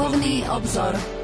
Duchovný 0.00 0.48
obzor. 0.48 1.19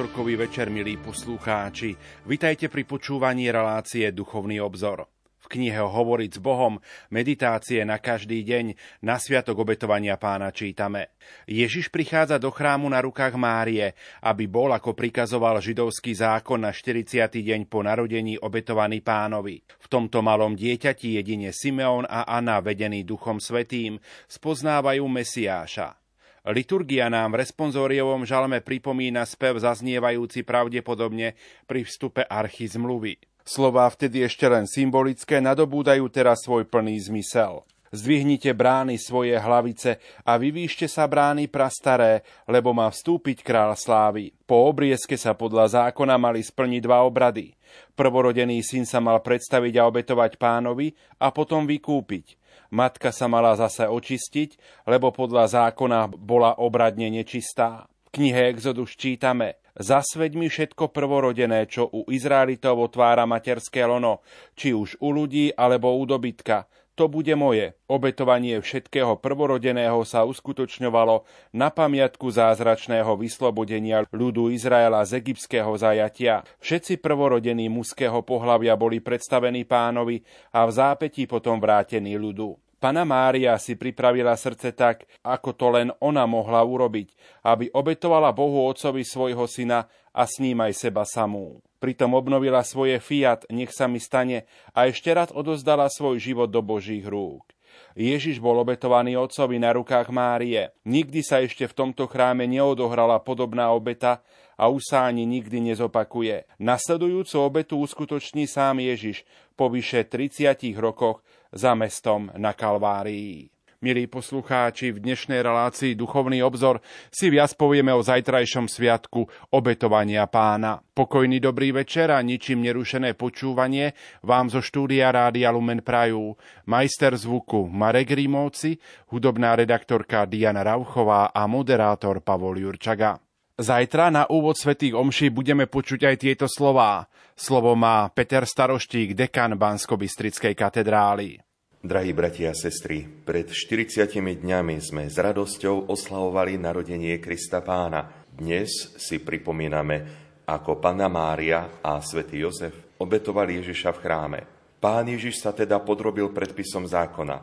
Útorkový 0.00 0.48
večer, 0.48 0.72
milí 0.72 0.96
poslucháči. 0.96 1.92
Vitajte 2.24 2.72
pri 2.72 2.88
počúvaní 2.88 3.52
relácie 3.52 4.08
Duchovný 4.16 4.56
obzor. 4.56 5.04
V 5.36 5.46
knihe 5.52 5.76
Hovoriť 5.76 6.30
s 6.30 6.40
Bohom, 6.40 6.80
meditácie 7.12 7.84
na 7.84 8.00
každý 8.00 8.40
deň, 8.40 8.80
na 9.04 9.20
sviatok 9.20 9.60
obetovania 9.60 10.16
pána 10.16 10.56
čítame. 10.56 11.12
Ježiš 11.44 11.92
prichádza 11.92 12.40
do 12.40 12.48
chrámu 12.48 12.88
na 12.88 13.04
rukách 13.04 13.36
Márie, 13.36 13.92
aby 14.24 14.48
bol, 14.48 14.72
ako 14.72 14.96
prikazoval 14.96 15.60
židovský 15.60 16.16
zákon 16.16 16.64
na 16.64 16.72
40. 16.72 17.20
deň 17.28 17.68
po 17.68 17.84
narodení 17.84 18.40
obetovaný 18.40 19.04
pánovi. 19.04 19.60
V 19.84 19.86
tomto 19.92 20.24
malom 20.24 20.56
dieťati 20.56 21.20
jedine 21.20 21.52
Simeon 21.52 22.08
a 22.08 22.24
Anna, 22.24 22.64
vedení 22.64 23.04
Duchom 23.04 23.36
Svetým, 23.36 24.00
spoznávajú 24.32 25.04
Mesiáša. 25.04 25.99
Liturgia 26.48 27.12
nám 27.12 27.36
v 27.36 27.44
responsóriovom 27.44 28.24
žalme 28.24 28.64
pripomína 28.64 29.28
spev 29.28 29.60
zaznievajúci 29.60 30.40
pravdepodobne 30.40 31.36
pri 31.68 31.84
vstupe 31.84 32.24
archy 32.24 32.64
zmluvy. 32.64 33.20
Slová 33.44 33.84
vtedy 33.92 34.24
ešte 34.24 34.48
len 34.48 34.64
symbolické 34.64 35.44
nadobúdajú 35.44 36.08
teraz 36.08 36.40
svoj 36.40 36.64
plný 36.64 36.96
zmysel. 37.12 37.60
Zdvihnite 37.92 38.54
brány 38.56 38.96
svoje 38.96 39.34
hlavice 39.36 40.00
a 40.24 40.38
vyvýšte 40.40 40.86
sa 40.86 41.10
brány 41.10 41.50
prastaré, 41.50 42.22
lebo 42.46 42.70
má 42.70 42.88
vstúpiť 42.88 43.42
král 43.42 43.74
slávy. 43.76 44.32
Po 44.46 44.64
obriezke 44.70 45.18
sa 45.20 45.36
podľa 45.36 45.90
zákona 45.90 46.14
mali 46.16 46.40
splniť 46.40 46.80
dva 46.86 47.04
obrady. 47.04 47.52
Prvorodený 47.98 48.64
syn 48.64 48.88
sa 48.88 49.02
mal 49.02 49.20
predstaviť 49.20 49.74
a 49.76 49.90
obetovať 49.90 50.38
pánovi 50.38 50.94
a 51.20 51.34
potom 51.34 51.68
vykúpiť. 51.68 52.39
Matka 52.70 53.10
sa 53.10 53.26
mala 53.26 53.58
zase 53.58 53.90
očistiť, 53.90 54.82
lebo 54.86 55.10
podľa 55.10 55.70
zákona 55.70 56.10
bola 56.14 56.62
obradne 56.62 57.10
nečistá. 57.10 57.90
V 58.10 58.18
knihe 58.18 58.50
Exodus 58.50 58.94
čítame 58.94 59.60
Zasveď 59.80 60.34
mi 60.34 60.50
všetko 60.50 60.90
prvorodené, 60.90 61.64
čo 61.70 61.88
u 61.88 62.04
Izraelitov 62.10 62.90
otvára 62.90 63.24
materské 63.24 63.86
lono, 63.86 64.20
či 64.52 64.74
už 64.74 64.98
u 65.00 65.14
ľudí 65.14 65.54
alebo 65.54 65.94
u 65.94 66.04
dobytka, 66.04 66.66
to 67.00 67.08
bude 67.08 67.32
moje. 67.32 67.72
Obetovanie 67.88 68.60
všetkého 68.60 69.16
prvorodeného 69.16 70.04
sa 70.04 70.28
uskutočňovalo 70.28 71.24
na 71.56 71.72
pamiatku 71.72 72.28
zázračného 72.28 73.16
vyslobodenia 73.16 74.04
ľudu 74.12 74.52
Izraela 74.52 75.00
z 75.08 75.24
egyptského 75.24 75.72
zajatia. 75.80 76.44
Všetci 76.60 77.00
prvorodení 77.00 77.72
mužského 77.72 78.20
pohlavia 78.20 78.76
boli 78.76 79.00
predstavení 79.00 79.64
pánovi 79.64 80.20
a 80.52 80.68
v 80.68 80.76
zápätí 80.76 81.24
potom 81.24 81.56
vrátení 81.56 82.20
ľudu. 82.20 82.60
Pana 82.76 83.08
Mária 83.08 83.56
si 83.56 83.80
pripravila 83.80 84.36
srdce 84.36 84.76
tak, 84.76 85.08
ako 85.24 85.56
to 85.56 85.66
len 85.72 85.88
ona 86.04 86.28
mohla 86.28 86.60
urobiť, 86.60 87.16
aby 87.48 87.72
obetovala 87.72 88.28
Bohu 88.36 88.68
Otcovi 88.68 89.08
svojho 89.08 89.48
syna 89.48 89.88
a 90.12 90.28
s 90.28 90.36
ním 90.36 90.60
aj 90.60 90.76
seba 90.76 91.08
samú. 91.08 91.64
Pritom 91.80 92.12
obnovila 92.12 92.60
svoje 92.60 93.00
fiat, 93.00 93.48
nech 93.48 93.72
sa 93.72 93.88
mi 93.88 93.96
stane, 93.96 94.44
a 94.76 94.84
ešte 94.84 95.10
raz 95.16 95.32
odozdala 95.32 95.88
svoj 95.88 96.20
život 96.20 96.52
do 96.52 96.60
Božích 96.60 97.08
rúk. 97.08 97.56
Ježiš 97.96 98.38
bol 98.38 98.60
obetovaný 98.60 99.16
otcovi 99.16 99.56
na 99.58 99.72
rukách 99.74 100.12
Márie. 100.12 100.70
Nikdy 100.84 101.20
sa 101.24 101.40
ešte 101.40 101.66
v 101.66 101.76
tomto 101.76 102.06
chráme 102.06 102.46
neodohrala 102.46 103.18
podobná 103.24 103.72
obeta 103.72 104.22
a 104.60 104.68
už 104.68 104.92
sa 104.92 105.08
ani 105.08 105.24
nikdy 105.24 105.72
nezopakuje. 105.72 106.44
Nasledujúcu 106.60 107.36
obetu 107.40 107.80
uskutoční 107.80 108.44
sám 108.44 108.84
Ježiš 108.84 109.24
po 109.56 109.72
vyše 109.72 110.04
30 110.04 110.76
rokoch 110.76 111.24
za 111.50 111.74
mestom 111.74 112.30
na 112.36 112.52
Kalvárii. 112.52 113.50
Milí 113.80 114.12
poslucháči, 114.12 114.92
v 114.92 115.00
dnešnej 115.00 115.40
relácii 115.40 115.96
Duchovný 115.96 116.44
obzor 116.44 116.84
si 117.08 117.32
viac 117.32 117.56
povieme 117.56 117.96
o 117.96 118.04
zajtrajšom 118.04 118.68
sviatku 118.68 119.24
obetovania 119.56 120.28
pána. 120.28 120.84
Pokojný 120.92 121.40
dobrý 121.40 121.72
večer 121.72 122.12
a 122.12 122.20
ničím 122.20 122.60
nerušené 122.60 123.16
počúvanie 123.16 123.96
vám 124.20 124.52
zo 124.52 124.60
štúdia 124.60 125.08
Rádia 125.08 125.48
Lumen 125.48 125.80
Prajú. 125.80 126.36
Majster 126.68 127.16
zvuku 127.16 127.72
Marek 127.72 128.12
Rímovci, 128.12 128.76
hudobná 129.16 129.56
redaktorka 129.56 130.28
Diana 130.28 130.60
Rauchová 130.60 131.32
a 131.32 131.48
moderátor 131.48 132.20
Pavol 132.20 132.60
Jurčaga. 132.60 133.16
Zajtra 133.56 134.12
na 134.12 134.28
úvod 134.28 134.60
Svetých 134.60 134.92
Omší 134.92 135.32
budeme 135.32 135.64
počuť 135.64 136.04
aj 136.04 136.16
tieto 136.20 136.52
slová. 136.52 137.08
Slovo 137.32 137.72
má 137.72 138.12
Peter 138.12 138.44
Staroštík, 138.44 139.16
dekan 139.16 139.56
Bansko-Bystrickej 139.56 140.52
katedrály. 140.52 141.40
Drahí 141.80 142.12
bratia 142.12 142.52
a 142.52 142.60
sestry, 142.60 143.08
pred 143.08 143.48
40 143.48 144.04
dňami 144.12 144.76
sme 144.84 145.08
s 145.08 145.16
radosťou 145.16 145.88
oslavovali 145.88 146.60
narodenie 146.60 147.16
Krista 147.16 147.64
Pána. 147.64 148.28
Dnes 148.28 149.00
si 149.00 149.16
pripomíname, 149.16 149.96
ako 150.44 150.76
Panna 150.76 151.08
Mária 151.08 151.80
a 151.80 151.96
svätý 152.04 152.44
Jozef 152.44 152.76
obetovali 153.00 153.64
Ježiša 153.64 153.96
v 153.96 154.00
chráme. 154.04 154.40
Pán 154.76 155.08
Ježiš 155.08 155.40
sa 155.40 155.56
teda 155.56 155.80
podrobil 155.80 156.28
predpisom 156.28 156.84
zákona, 156.84 157.40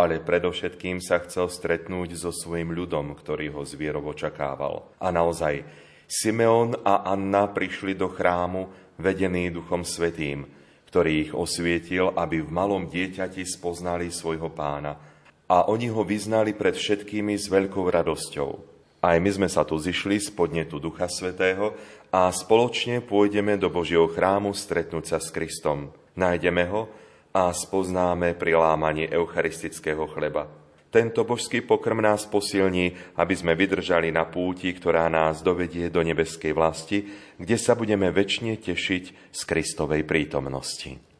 ale 0.00 0.24
predovšetkým 0.24 1.04
sa 1.04 1.20
chcel 1.20 1.52
stretnúť 1.52 2.16
so 2.16 2.32
svojim 2.32 2.72
ľudom, 2.72 3.12
ktorý 3.12 3.52
ho 3.52 3.68
zvierov 3.68 4.16
očakával. 4.16 4.96
A 4.96 5.12
naozaj, 5.12 5.60
Simeon 6.08 6.72
a 6.88 7.04
Anna 7.04 7.52
prišli 7.52 7.92
do 7.92 8.08
chrámu 8.08 8.96
vedení 8.96 9.52
Duchom 9.52 9.84
Svetým– 9.84 10.48
ktorý 10.94 11.26
ich 11.26 11.34
osvietil, 11.34 12.14
aby 12.14 12.38
v 12.38 12.54
malom 12.54 12.86
dieťati 12.86 13.42
spoznali 13.42 14.14
svojho 14.14 14.46
pána. 14.54 14.94
A 15.50 15.66
oni 15.66 15.90
ho 15.90 16.06
vyznali 16.06 16.54
pred 16.54 16.78
všetkými 16.78 17.34
s 17.34 17.50
veľkou 17.50 17.82
radosťou. 17.90 18.50
Aj 19.02 19.18
my 19.18 19.26
sme 19.26 19.50
sa 19.50 19.66
tu 19.66 19.74
zišli 19.74 20.22
z 20.22 20.30
podnetu 20.30 20.78
Ducha 20.78 21.10
Svetého 21.10 21.74
a 22.14 22.30
spoločne 22.30 23.02
pôjdeme 23.02 23.58
do 23.58 23.74
Božieho 23.74 24.06
chrámu 24.06 24.54
stretnúť 24.54 25.04
sa 25.10 25.18
s 25.18 25.34
Kristom. 25.34 25.90
Nájdeme 26.14 26.62
ho 26.70 26.86
a 27.34 27.50
spoznáme 27.50 28.38
pri 28.38 28.54
lámaní 28.54 29.10
eucharistického 29.10 30.06
chleba. 30.14 30.46
Tento 30.94 31.26
božský 31.26 31.66
pokrm 31.66 31.98
nás 31.98 32.22
posilní, 32.22 32.94
aby 33.18 33.34
sme 33.34 33.58
vydržali 33.58 34.14
na 34.14 34.30
púti, 34.30 34.70
ktorá 34.70 35.10
nás 35.10 35.42
dovedie 35.42 35.90
do 35.90 35.98
nebeskej 36.06 36.54
vlasti, 36.54 37.10
kde 37.34 37.58
sa 37.58 37.74
budeme 37.74 38.14
väčšine 38.14 38.54
tešiť 38.62 39.34
z 39.34 39.40
Kristovej 39.42 40.06
prítomnosti. 40.06 41.13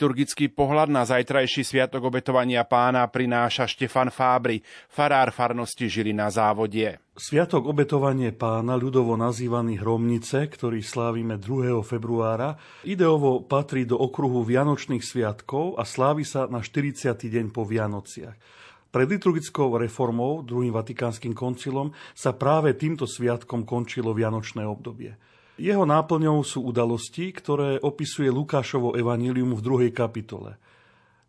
Liturgický 0.00 0.48
pohľad 0.48 0.88
na 0.88 1.04
zajtrajší 1.04 1.60
sviatok 1.60 2.08
obetovania 2.08 2.64
pána 2.64 3.04
prináša 3.04 3.68
Štefan 3.68 4.08
Fábry, 4.08 4.64
farár 4.88 5.28
farnosti 5.28 5.92
žili 5.92 6.16
na 6.16 6.32
závodie. 6.32 6.96
Sviatok 7.12 7.68
obetovanie 7.68 8.32
pána, 8.32 8.80
ľudovo 8.80 9.12
nazývaný 9.20 9.76
Hromnice, 9.76 10.48
ktorý 10.48 10.80
slávime 10.80 11.36
2. 11.36 11.84
februára, 11.84 12.56
ideovo 12.80 13.44
patrí 13.44 13.84
do 13.84 14.00
okruhu 14.00 14.40
Vianočných 14.40 15.04
sviatkov 15.04 15.76
a 15.76 15.84
slávi 15.84 16.24
sa 16.24 16.48
na 16.48 16.64
40. 16.64 17.20
deň 17.20 17.52
po 17.52 17.68
Vianociach. 17.68 18.40
Pred 18.88 19.04
liturgickou 19.04 19.68
reformou, 19.76 20.40
druhým 20.40 20.72
vatikánskym 20.72 21.36
koncilom, 21.36 21.92
sa 22.16 22.32
práve 22.32 22.72
týmto 22.72 23.04
sviatkom 23.04 23.68
končilo 23.68 24.16
Vianočné 24.16 24.64
obdobie. 24.64 25.20
Jeho 25.60 25.84
náplňou 25.84 26.40
sú 26.40 26.64
udalosti, 26.64 27.36
ktoré 27.36 27.76
opisuje 27.84 28.32
Lukášovo 28.32 28.96
evanílium 28.96 29.52
v 29.52 29.60
druhej 29.60 29.92
kapitole. 29.92 30.56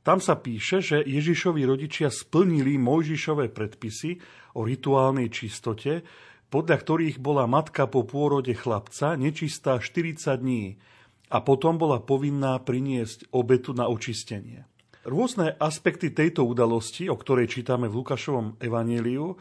Tam 0.08 0.24
sa 0.24 0.40
píše, 0.40 0.80
že 0.80 1.04
Ježišovi 1.04 1.68
rodičia 1.68 2.08
splnili 2.08 2.80
Mojžišové 2.80 3.52
predpisy 3.52 4.24
o 4.56 4.64
rituálnej 4.64 5.28
čistote, 5.28 6.08
podľa 6.48 6.78
ktorých 6.80 7.20
bola 7.20 7.44
matka 7.44 7.92
po 7.92 8.08
pôrode 8.08 8.56
chlapca 8.56 9.20
nečistá 9.20 9.84
40 9.84 10.24
dní 10.40 10.80
a 11.28 11.44
potom 11.44 11.76
bola 11.76 12.00
povinná 12.00 12.56
priniesť 12.64 13.36
obetu 13.36 13.76
na 13.76 13.92
očistenie. 13.92 14.64
Rôzne 15.04 15.60
aspekty 15.60 16.16
tejto 16.16 16.48
udalosti, 16.48 17.12
o 17.12 17.20
ktorej 17.20 17.52
čítame 17.52 17.92
v 17.92 18.00
Lukášovom 18.00 18.64
evaníliu, 18.64 19.36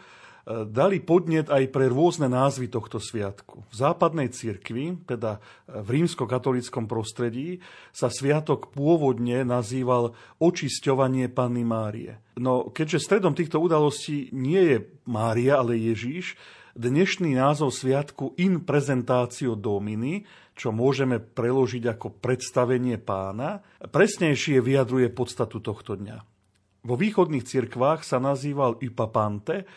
dali 0.67 0.99
podnet 0.99 1.47
aj 1.47 1.71
pre 1.71 1.87
rôzne 1.87 2.27
názvy 2.27 2.67
tohto 2.67 2.99
sviatku. 2.99 3.71
V 3.71 3.75
západnej 3.75 4.35
cirkvi, 4.35 4.99
teda 5.07 5.39
v 5.71 5.89
rímsko-katolickom 6.01 6.91
prostredí, 6.91 7.63
sa 7.95 8.11
sviatok 8.11 8.75
pôvodne 8.75 9.47
nazýval 9.47 10.19
očisťovanie 10.43 11.31
Panny 11.31 11.63
Márie. 11.63 12.19
No 12.35 12.73
keďže 12.73 13.05
stredom 13.05 13.37
týchto 13.37 13.63
udalostí 13.63 14.33
nie 14.35 14.63
je 14.75 14.79
Mária, 15.07 15.63
ale 15.63 15.79
Ježíš, 15.79 16.35
dnešný 16.75 17.39
názov 17.39 17.75
sviatku 17.75 18.39
in 18.41 18.63
prezentácio 18.67 19.55
domini, 19.59 20.27
čo 20.55 20.75
môžeme 20.75 21.23
preložiť 21.23 21.85
ako 21.97 22.21
predstavenie 22.21 23.01
pána, 23.01 23.63
presnejšie 23.81 24.61
vyjadruje 24.61 25.09
podstatu 25.15 25.63
tohto 25.63 25.97
dňa. 25.97 26.19
Vo 26.81 26.97
východných 26.97 27.45
cirkvách 27.45 28.01
sa 28.05 28.17
nazýval 28.17 28.81
Ypapante, 28.81 29.69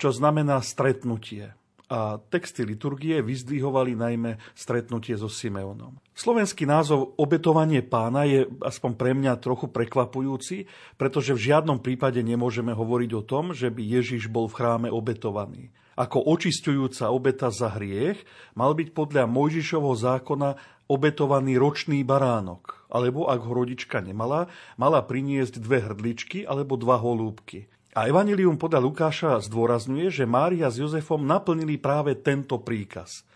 čo 0.00 0.08
znamená 0.16 0.64
stretnutie. 0.64 1.52
A 1.90 2.22
texty 2.30 2.62
liturgie 2.62 3.18
vyzdvihovali 3.18 3.98
najmä 3.98 4.38
stretnutie 4.54 5.18
so 5.18 5.26
Simeonom. 5.26 5.98
Slovenský 6.14 6.62
názov 6.62 7.18
obetovanie 7.18 7.82
pána 7.82 8.22
je 8.30 8.46
aspoň 8.62 8.94
pre 8.94 9.10
mňa 9.10 9.42
trochu 9.42 9.66
prekvapujúci, 9.66 10.70
pretože 10.94 11.34
v 11.34 11.50
žiadnom 11.50 11.82
prípade 11.82 12.22
nemôžeme 12.22 12.70
hovoriť 12.70 13.10
o 13.18 13.26
tom, 13.26 13.50
že 13.50 13.74
by 13.74 13.82
Ježiš 13.82 14.30
bol 14.30 14.46
v 14.46 14.54
chráme 14.54 14.88
obetovaný. 14.88 15.74
Ako 15.98 16.22
očistujúca 16.30 17.10
obeta 17.10 17.50
za 17.50 17.74
hriech 17.74 18.22
mal 18.54 18.72
byť 18.78 18.94
podľa 18.94 19.26
Mojžišovho 19.26 19.92
zákona 19.98 20.56
obetovaný 20.86 21.58
ročný 21.58 22.06
baránok, 22.06 22.86
alebo 22.86 23.26
ak 23.26 23.42
ho 23.42 23.50
rodička 23.50 23.98
nemala, 23.98 24.46
mala 24.78 25.02
priniesť 25.02 25.58
dve 25.58 25.82
hrdličky 25.90 26.46
alebo 26.46 26.78
dva 26.78 27.02
holúbky. 27.02 27.66
A 27.90 28.06
Evangelium 28.06 28.54
podľa 28.54 28.86
Lukáša 28.86 29.42
zdôrazňuje, 29.50 30.14
že 30.14 30.22
Mária 30.22 30.70
s 30.70 30.78
Jozefom 30.78 31.26
naplnili 31.26 31.74
práve 31.74 32.14
tento 32.14 32.62
príkaz. 32.62 33.26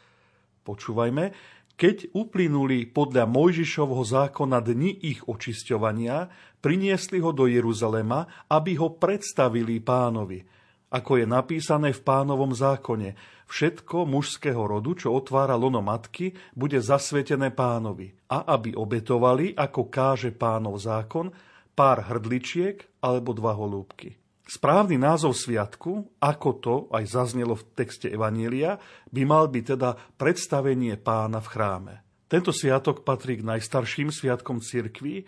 Počúvajme, 0.63 1.35
keď 1.75 2.15
uplynuli 2.15 2.87
podľa 2.87 3.27
Mojžišovho 3.27 4.07
zákona 4.07 4.63
dni 4.63 4.95
ich 5.03 5.27
očisťovania, 5.27 6.31
priniesli 6.63 7.19
ho 7.19 7.35
do 7.35 7.51
Jeruzalema, 7.51 8.47
aby 8.47 8.79
ho 8.79 8.95
predstavili 8.95 9.83
pánovi. 9.83 10.47
Ako 10.95 11.19
je 11.19 11.27
napísané 11.27 11.91
v 11.91 12.07
pánovom 12.07 12.55
zákone, 12.55 13.19
všetko 13.51 14.07
mužského 14.07 14.63
rodu, 14.63 14.95
čo 14.95 15.19
otvára 15.19 15.59
lono 15.59 15.83
matky, 15.83 16.31
bude 16.55 16.79
zasvetené 16.79 17.51
pánovi. 17.51 18.15
A 18.31 18.55
aby 18.55 18.79
obetovali, 18.79 19.59
ako 19.59 19.91
káže 19.91 20.31
pánov 20.31 20.79
zákon, 20.79 21.35
pár 21.75 22.07
hrdličiek 22.07 23.03
alebo 23.03 23.35
dva 23.35 23.51
holúbky. 23.59 24.24
Správny 24.45 25.01
názov 25.01 25.33
sviatku, 25.41 26.21
ako 26.21 26.51
to 26.61 26.75
aj 26.93 27.05
zaznelo 27.09 27.57
v 27.57 27.65
texte 27.73 28.13
Evanielia, 28.13 28.77
by 29.09 29.23
mal 29.25 29.49
byť 29.49 29.65
teda 29.73 29.97
predstavenie 30.21 31.01
pána 31.01 31.41
v 31.41 31.49
chráme. 31.49 31.95
Tento 32.29 32.53
sviatok 32.53 33.09
patrí 33.09 33.41
k 33.41 33.47
najstarším 33.47 34.13
sviatkom 34.13 34.61
cirkvi 34.61 35.25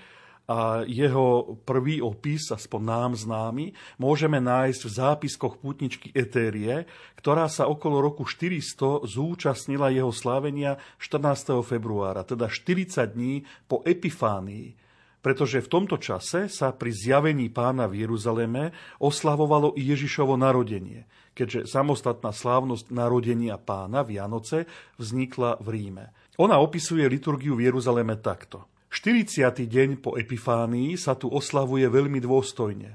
a 0.53 0.85
jeho 0.85 1.59
prvý 1.65 2.05
opis, 2.05 2.53
aspoň 2.53 2.81
nám 2.85 3.13
známy, 3.17 3.73
môžeme 3.97 4.37
nájsť 4.37 4.81
v 4.85 4.95
zápiskoch 4.95 5.55
putničky 5.65 6.13
Etérie, 6.13 6.85
ktorá 7.17 7.49
sa 7.49 7.73
okolo 7.73 8.05
roku 8.05 8.29
400 8.29 9.09
zúčastnila 9.09 9.89
jeho 9.97 10.13
slávenia 10.13 10.77
14. 11.01 11.65
februára, 11.65 12.21
teda 12.23 12.53
40 12.53 13.17
dní 13.17 13.49
po 13.65 13.81
Epifánii, 13.81 14.86
pretože 15.27 15.59
v 15.59 15.67
tomto 15.67 15.99
čase 15.99 16.47
sa 16.47 16.71
pri 16.71 16.95
zjavení 16.95 17.51
pána 17.51 17.91
v 17.91 18.07
Jeruzaleme 18.07 18.71
oslavovalo 19.03 19.75
i 19.75 19.83
Ježišovo 19.83 20.39
narodenie, 20.39 21.03
keďže 21.35 21.67
samostatná 21.67 22.31
slávnosť 22.31 22.95
narodenia 22.95 23.59
pána 23.59 24.07
Vianoce 24.07 24.71
vznikla 25.03 25.59
v 25.59 25.67
Ríme. 25.75 26.15
Ona 26.39 26.63
opisuje 26.63 27.03
liturgiu 27.11 27.59
v 27.59 27.67
Jeruzaleme 27.67 28.15
takto. 28.23 28.71
40. 28.95 29.51
deň 29.67 29.99
po 29.99 30.15
Epifánii 30.15 30.95
sa 30.95 31.19
tu 31.19 31.27
oslavuje 31.27 31.91
veľmi 31.91 32.23
dôstojne. 32.23 32.95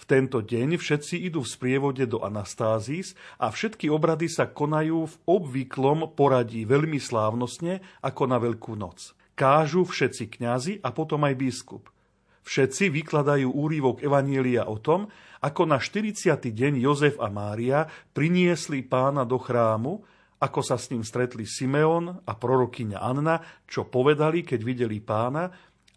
V 0.00 0.04
tento 0.08 0.40
deň 0.40 0.80
všetci 0.80 1.20
idú 1.28 1.44
v 1.44 1.52
sprievode 1.52 2.08
do 2.08 2.24
Anastázis 2.24 3.12
a 3.36 3.52
všetky 3.52 3.92
obrady 3.92 4.32
sa 4.32 4.48
konajú 4.48 5.04
v 5.04 5.14
obvyklom 5.28 6.16
poradí 6.16 6.64
veľmi 6.64 6.96
slávnostne 6.96 7.84
ako 8.00 8.22
na 8.24 8.40
Veľkú 8.40 8.72
noc 8.72 9.17
kážu 9.38 9.86
všetci 9.86 10.24
kňazi 10.34 10.74
a 10.82 10.90
potom 10.90 11.22
aj 11.22 11.38
biskup. 11.38 11.86
Všetci 12.42 12.90
vykladajú 12.90 13.54
úrivok 13.54 14.02
Evanielia 14.02 14.66
o 14.66 14.82
tom, 14.82 15.06
ako 15.38 15.70
na 15.70 15.78
40. 15.78 16.34
deň 16.42 16.82
Jozef 16.82 17.14
a 17.22 17.30
Mária 17.30 17.86
priniesli 18.10 18.82
pána 18.82 19.22
do 19.22 19.38
chrámu, 19.38 20.02
ako 20.42 20.60
sa 20.66 20.74
s 20.74 20.90
ním 20.90 21.06
stretli 21.06 21.46
Simeon 21.46 22.26
a 22.26 22.32
prorokyňa 22.34 22.98
Anna, 22.98 23.38
čo 23.68 23.86
povedali, 23.86 24.42
keď 24.42 24.60
videli 24.66 24.98
pána, 24.98 25.46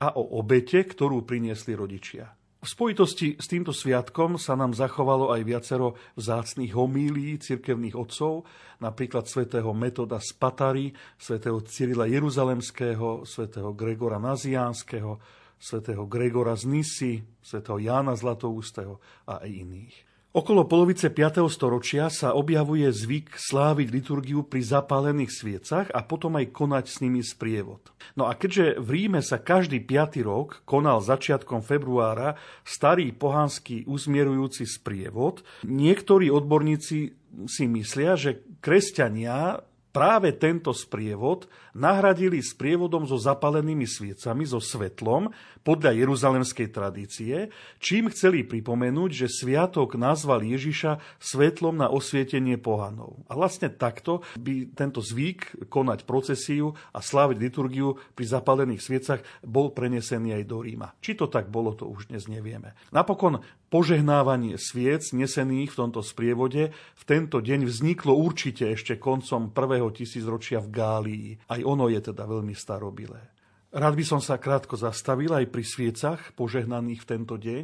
a 0.01 0.17
o 0.17 0.41
obete, 0.41 0.81
ktorú 0.81 1.25
priniesli 1.25 1.77
rodičia. 1.77 2.40
V 2.61 2.69
spojitosti 2.69 3.41
s 3.41 3.49
týmto 3.49 3.73
sviatkom 3.73 4.37
sa 4.37 4.53
nám 4.53 4.77
zachovalo 4.77 5.33
aj 5.33 5.41
viacero 5.49 5.97
vzácných 6.13 6.77
homílií 6.77 7.41
cirkevných 7.41 7.97
otcov, 7.97 8.45
napríklad 8.77 9.25
svätého 9.25 9.73
Metoda 9.73 10.21
z 10.21 10.29
Patary, 10.37 10.93
svätého 11.17 11.57
Cyrila 11.65 12.05
Jeruzalemského, 12.05 13.25
svätého 13.25 13.73
Gregora 13.73 14.21
Naziánskeho, 14.21 15.17
svätého 15.57 16.05
Gregora 16.05 16.53
z 16.53 16.69
Nisy, 16.69 17.13
svätého 17.41 17.81
Jána 17.81 18.13
Zlatoústeho 18.13 19.01
a 19.25 19.41
aj 19.41 19.49
iných. 19.49 20.10
Okolo 20.31 20.63
polovice 20.63 21.11
5. 21.11 21.43
storočia 21.51 22.07
sa 22.07 22.31
objavuje 22.31 22.87
zvyk 22.87 23.35
sláviť 23.35 23.87
liturgiu 23.91 24.47
pri 24.47 24.63
zapálených 24.63 25.27
sviecach 25.27 25.91
a 25.91 26.07
potom 26.07 26.39
aj 26.39 26.55
konať 26.55 26.85
s 26.87 27.03
nimi 27.03 27.19
sprievod. 27.19 27.91
No 28.15 28.31
a 28.31 28.39
keďže 28.39 28.79
v 28.79 28.89
Ríme 28.95 29.19
sa 29.19 29.43
každý 29.43 29.83
5. 29.83 30.23
rok 30.23 30.63
konal 30.63 31.03
začiatkom 31.03 31.59
februára 31.59 32.39
starý 32.63 33.11
pohanský 33.11 33.83
uzmierujúci 33.83 34.63
sprievod, 34.63 35.43
niektorí 35.67 36.31
odborníci 36.31 37.11
si 37.51 37.63
myslia, 37.67 38.15
že 38.15 38.39
kresťania 38.63 39.67
práve 39.91 40.31
tento 40.35 40.71
sprievod 40.71 41.45
nahradili 41.75 42.39
sprievodom 42.39 43.07
so 43.07 43.19
zapalenými 43.19 43.87
sviecami, 43.87 44.43
so 44.47 44.59
svetlom, 44.59 45.31
podľa 45.61 45.93
jeruzalemskej 45.93 46.67
tradície, 46.73 47.35
čím 47.77 48.09
chceli 48.09 48.41
pripomenúť, 48.41 49.11
že 49.13 49.27
sviatok 49.29 49.93
nazval 49.93 50.41
Ježiša 50.41 51.21
svetlom 51.21 51.77
na 51.77 51.87
osvietenie 51.93 52.57
pohanov. 52.57 53.21
A 53.29 53.37
vlastne 53.37 53.69
takto 53.69 54.25
by 54.41 54.73
tento 54.73 55.05
zvyk 55.05 55.69
konať 55.69 56.09
procesiu 56.09 56.73
a 56.89 56.99
sláviť 56.99 57.37
liturgiu 57.37 57.93
pri 58.17 58.25
zapalených 58.25 58.81
sviecach 58.81 59.21
bol 59.45 59.69
prenesený 59.69 60.41
aj 60.41 60.43
do 60.49 60.65
Ríma. 60.65 60.97
Či 60.97 61.13
to 61.13 61.29
tak 61.29 61.53
bolo, 61.53 61.77
to 61.77 61.85
už 61.85 62.09
dnes 62.09 62.25
nevieme. 62.25 62.73
Napokon 62.89 63.45
požehnávanie 63.71 64.59
sviec 64.59 65.15
nesených 65.15 65.71
v 65.71 65.79
tomto 65.79 66.03
sprievode 66.03 66.75
v 66.75 67.03
tento 67.07 67.39
deň 67.39 67.65
vzniklo 67.65 68.11
určite 68.13 68.67
ešte 68.67 68.99
koncom 68.99 69.55
prvého 69.55 69.87
tisícročia 69.95 70.59
v 70.59 70.69
Gálii. 70.69 71.27
Aj 71.47 71.63
ono 71.63 71.87
je 71.87 72.03
teda 72.03 72.27
veľmi 72.27 72.51
starobilé. 72.51 73.31
Rád 73.71 73.95
by 73.95 74.03
som 74.03 74.19
sa 74.19 74.35
krátko 74.35 74.75
zastavil 74.75 75.31
aj 75.31 75.47
pri 75.47 75.63
sviecach 75.63 76.35
požehnaných 76.35 77.07
v 77.07 77.09
tento 77.09 77.39
deň, 77.39 77.63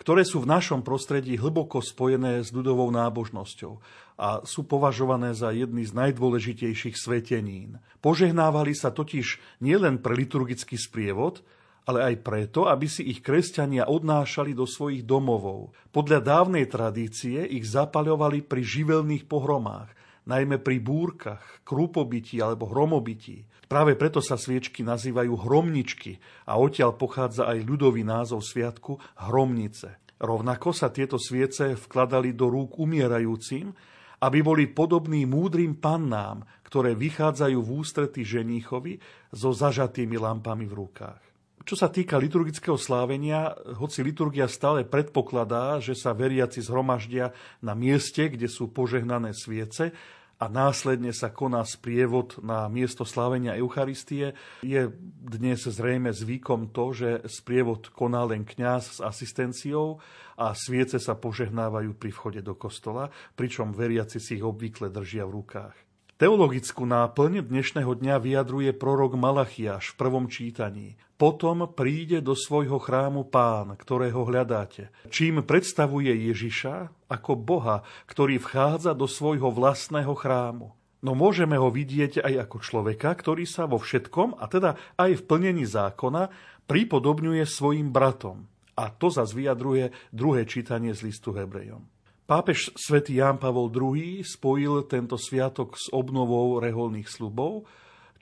ktoré 0.00 0.24
sú 0.24 0.40
v 0.42 0.48
našom 0.48 0.80
prostredí 0.80 1.36
hlboko 1.36 1.84
spojené 1.84 2.40
s 2.40 2.50
ľudovou 2.50 2.88
nábožnosťou 2.88 3.72
a 4.16 4.40
sú 4.48 4.64
považované 4.64 5.36
za 5.36 5.52
jedny 5.52 5.84
z 5.84 5.92
najdôležitejších 5.92 6.96
svetenín. 6.96 7.76
Požehnávali 8.00 8.72
sa 8.72 8.88
totiž 8.88 9.60
nielen 9.60 10.00
pre 10.00 10.16
liturgický 10.16 10.80
sprievod, 10.80 11.44
ale 11.82 12.14
aj 12.14 12.16
preto, 12.22 12.70
aby 12.70 12.86
si 12.86 13.02
ich 13.10 13.20
kresťania 13.20 13.90
odnášali 13.90 14.54
do 14.54 14.68
svojich 14.68 15.02
domovov. 15.02 15.74
Podľa 15.90 16.22
dávnej 16.22 16.70
tradície 16.70 17.42
ich 17.42 17.66
zapaľovali 17.66 18.46
pri 18.46 18.62
živelných 18.62 19.26
pohromách, 19.26 19.90
najmä 20.30 20.62
pri 20.62 20.78
búrkach, 20.78 21.42
krúpobytí 21.66 22.38
alebo 22.38 22.70
hromobití. 22.70 23.42
Práve 23.66 23.96
preto 23.96 24.20
sa 24.20 24.36
sviečky 24.36 24.84
nazývajú 24.84 25.32
hromničky 25.32 26.20
a 26.46 26.60
odtiaľ 26.60 26.94
pochádza 26.94 27.48
aj 27.48 27.64
ľudový 27.66 28.04
názov 28.04 28.44
sviatku 28.44 29.00
hromnice. 29.32 29.98
Rovnako 30.22 30.70
sa 30.70 30.94
tieto 30.94 31.18
sviece 31.18 31.74
vkladali 31.74 32.36
do 32.36 32.46
rúk 32.46 32.78
umierajúcim, 32.78 33.74
aby 34.22 34.38
boli 34.38 34.70
podobní 34.70 35.26
múdrym 35.26 35.74
pannám, 35.82 36.46
ktoré 36.62 36.94
vychádzajú 36.94 37.58
v 37.58 37.70
ústrety 37.74 38.22
ženíchovi 38.22 39.02
so 39.34 39.50
zažatými 39.50 40.14
lampami 40.14 40.62
v 40.70 40.74
rukách. 40.78 41.31
Čo 41.62 41.78
sa 41.78 41.86
týka 41.86 42.18
liturgického 42.18 42.74
slávenia, 42.74 43.54
hoci 43.78 44.02
liturgia 44.02 44.50
stále 44.50 44.82
predpokladá, 44.82 45.78
že 45.78 45.94
sa 45.94 46.10
veriaci 46.10 46.58
zhromaždia 46.58 47.30
na 47.62 47.78
mieste, 47.78 48.26
kde 48.26 48.50
sú 48.50 48.74
požehnané 48.74 49.30
sviece 49.30 49.94
a 50.42 50.50
následne 50.50 51.14
sa 51.14 51.30
koná 51.30 51.62
sprievod 51.62 52.42
na 52.42 52.66
miesto 52.66 53.06
slávenia 53.06 53.54
Eucharistie, 53.54 54.34
je 54.66 54.90
dnes 55.22 55.62
zrejme 55.62 56.10
zvykom 56.10 56.74
to, 56.74 56.90
že 56.90 57.08
sprievod 57.30 57.94
koná 57.94 58.26
len 58.26 58.42
kňaz 58.42 58.98
s 58.98 59.00
asistenciou 59.00 60.02
a 60.34 60.50
sviece 60.58 60.98
sa 60.98 61.14
požehnávajú 61.14 61.94
pri 61.94 62.10
vchode 62.10 62.40
do 62.42 62.58
kostola, 62.58 63.06
pričom 63.38 63.70
veriaci 63.70 64.18
si 64.18 64.42
ich 64.42 64.42
obvykle 64.42 64.90
držia 64.90 65.22
v 65.30 65.34
rukách. 65.38 65.81
Teologickú 66.22 66.86
náplň 66.86 67.50
dnešného 67.50 67.98
dňa 67.98 68.22
vyjadruje 68.22 68.70
prorok 68.78 69.18
Malachiaš 69.18 69.90
v 69.90 70.06
prvom 70.06 70.30
čítaní. 70.30 70.94
Potom 71.18 71.66
príde 71.66 72.22
do 72.22 72.38
svojho 72.38 72.78
chrámu 72.78 73.26
pán, 73.26 73.74
ktorého 73.74 74.22
hľadáte. 74.22 74.94
Čím 75.10 75.42
predstavuje 75.42 76.14
Ježiša 76.14 77.10
ako 77.10 77.34
Boha, 77.34 77.82
ktorý 78.06 78.38
vchádza 78.38 78.94
do 78.94 79.10
svojho 79.10 79.50
vlastného 79.50 80.14
chrámu. 80.14 80.70
No 81.02 81.18
môžeme 81.18 81.58
ho 81.58 81.74
vidieť 81.74 82.22
aj 82.22 82.46
ako 82.46 82.56
človeka, 82.62 83.18
ktorý 83.18 83.42
sa 83.42 83.66
vo 83.66 83.82
všetkom, 83.82 84.38
a 84.38 84.46
teda 84.46 84.78
aj 85.02 85.18
v 85.18 85.26
plnení 85.26 85.66
zákona, 85.66 86.30
pripodobňuje 86.70 87.42
svojim 87.50 87.90
bratom. 87.90 88.46
A 88.78 88.94
to 88.94 89.10
zase 89.10 89.34
vyjadruje 89.34 89.90
druhé 90.14 90.46
čítanie 90.46 90.94
z 90.94 91.02
listu 91.02 91.34
Hebrejom. 91.34 91.82
Pápež 92.22 92.70
svätý 92.78 93.18
Ján 93.18 93.42
Pavol 93.42 93.68
II 93.68 94.22
spojil 94.22 94.86
tento 94.86 95.18
sviatok 95.18 95.74
s 95.74 95.90
obnovou 95.90 96.62
reholných 96.62 97.10
slubov, 97.10 97.66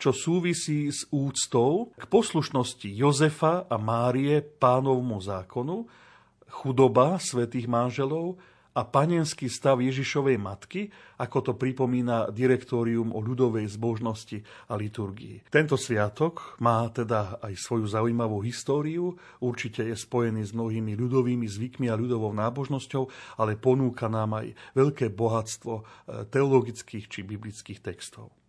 čo 0.01 0.17
súvisí 0.17 0.89
s 0.89 1.05
úctou 1.13 1.93
k 1.93 2.09
poslušnosti 2.09 2.89
Jozefa 2.89 3.69
a 3.69 3.77
Márie 3.77 4.41
pánovmu 4.41 5.21
zákonu, 5.21 5.85
chudoba 6.49 7.21
svätých 7.21 7.69
manželov 7.69 8.41
a 8.71 8.87
panenský 8.87 9.51
stav 9.51 9.83
Ježišovej 9.83 10.39
matky, 10.39 10.89
ako 11.19 11.39
to 11.43 11.53
pripomína 11.59 12.31
direktórium 12.31 13.11
o 13.11 13.21
ľudovej 13.21 13.67
zbožnosti 13.77 14.41
a 14.71 14.79
liturgii. 14.79 15.51
Tento 15.51 15.75
sviatok 15.75 16.57
má 16.63 16.87
teda 16.89 17.43
aj 17.43 17.55
svoju 17.59 17.91
zaujímavú 17.91 18.41
históriu, 18.47 19.19
určite 19.43 19.85
je 19.85 19.97
spojený 19.99 20.47
s 20.47 20.57
mnohými 20.57 20.95
ľudovými 20.97 21.45
zvykmi 21.45 21.91
a 21.91 21.99
ľudovou 21.99 22.31
nábožnosťou, 22.33 23.37
ale 23.43 23.59
ponúka 23.59 24.07
nám 24.07 24.39
aj 24.39 24.55
veľké 24.79 25.13
bohatstvo 25.13 25.75
eh, 25.77 25.85
teologických 26.31 27.05
či 27.11 27.21
biblických 27.27 27.83
textov. 27.85 28.40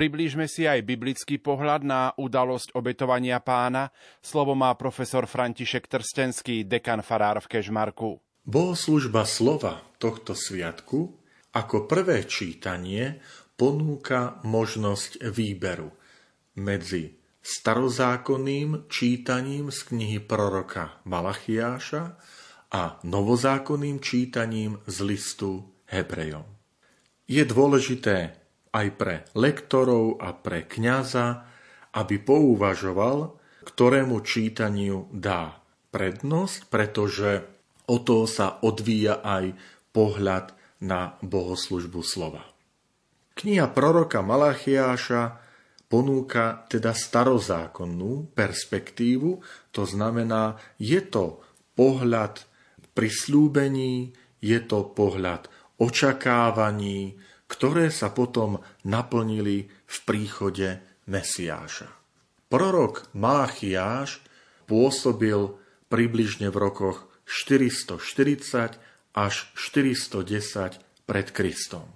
Priblížme 0.00 0.48
si 0.48 0.64
aj 0.64 0.80
biblický 0.80 1.36
pohľad 1.36 1.84
na 1.84 2.16
udalosť 2.16 2.72
obetovania 2.72 3.36
pána. 3.36 3.92
Slovo 4.24 4.56
má 4.56 4.72
profesor 4.72 5.28
František 5.28 5.92
Trstenský, 5.92 6.64
dekan 6.64 7.04
farár 7.04 7.44
v 7.44 7.52
Kežmarku. 7.52 8.16
Bohoslužba 8.48 9.28
slova 9.28 9.84
tohto 10.00 10.32
sviatku 10.32 11.20
ako 11.52 11.84
prvé 11.84 12.24
čítanie 12.24 13.20
ponúka 13.60 14.40
možnosť 14.40 15.20
výberu 15.36 15.92
medzi 16.56 17.20
starozákonným 17.44 18.88
čítaním 18.88 19.68
z 19.68 19.84
knihy 19.84 20.24
proroka 20.24 20.96
Malachiáša 21.04 22.16
a 22.72 22.96
novozákonným 23.04 24.00
čítaním 24.00 24.80
z 24.88 24.96
listu 25.04 25.68
Hebrejom. 25.92 26.48
Je 27.28 27.44
dôležité 27.44 28.39
aj 28.70 28.86
pre 28.94 29.16
lektorov 29.34 30.22
a 30.22 30.34
pre 30.34 30.66
kňaza, 30.66 31.46
aby 31.94 32.16
pouvažoval, 32.22 33.34
ktorému 33.66 34.22
čítaniu 34.22 35.10
dá 35.10 35.58
prednosť, 35.90 36.70
pretože 36.70 37.44
o 37.90 37.98
to 37.98 38.30
sa 38.30 38.62
odvíja 38.62 39.18
aj 39.20 39.58
pohľad 39.90 40.54
na 40.80 41.18
bohoslužbu 41.20 42.00
slova. 42.06 42.46
Kniha 43.34 43.66
proroka 43.74 44.22
Malachiáša 44.22 45.42
ponúka 45.90 46.64
teda 46.70 46.94
starozákonnú 46.94 48.30
perspektívu, 48.32 49.42
to 49.74 49.82
znamená, 49.82 50.54
je 50.78 51.02
to 51.02 51.42
pohľad 51.74 52.46
prislúbení, 52.94 54.14
je 54.38 54.58
to 54.62 54.86
pohľad 54.94 55.50
očakávaní, 55.80 57.18
ktoré 57.50 57.90
sa 57.90 58.14
potom 58.14 58.62
naplnili 58.86 59.66
v 59.66 59.96
príchode 60.06 60.78
Mesiáša. 61.10 61.90
Prorok 62.46 63.10
Malachiáš 63.10 64.22
pôsobil 64.70 65.58
približne 65.90 66.54
v 66.54 66.56
rokoch 66.70 67.10
440 67.26 68.78
až 69.18 69.34
410 69.58 70.78
pred 71.10 71.26
Kristom. 71.34 71.90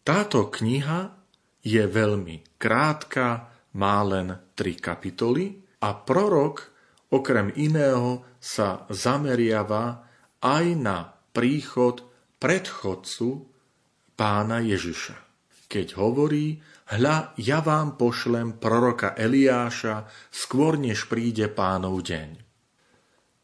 Táto 0.00 0.48
kniha 0.48 1.12
je 1.60 1.84
veľmi 1.84 2.56
krátka, 2.56 3.52
má 3.76 4.00
len 4.04 4.36
tri 4.56 4.76
kapitoly 4.76 5.60
a 5.80 5.96
prorok 5.96 6.72
okrem 7.12 7.52
iného 7.56 8.24
sa 8.36 8.84
zameriava 8.92 10.04
aj 10.40 10.64
na 10.76 11.16
príchod 11.32 12.04
predchodcu 12.36 13.51
pána 14.22 14.62
Ježiša. 14.62 15.18
Keď 15.66 15.98
hovorí, 15.98 16.62
hľa, 16.94 17.34
ja 17.42 17.58
vám 17.58 17.98
pošlem 17.98 18.62
proroka 18.62 19.18
Eliáša 19.18 20.06
skôr, 20.30 20.78
než 20.78 21.10
príde 21.10 21.50
pánov 21.50 22.06
deň. 22.06 22.38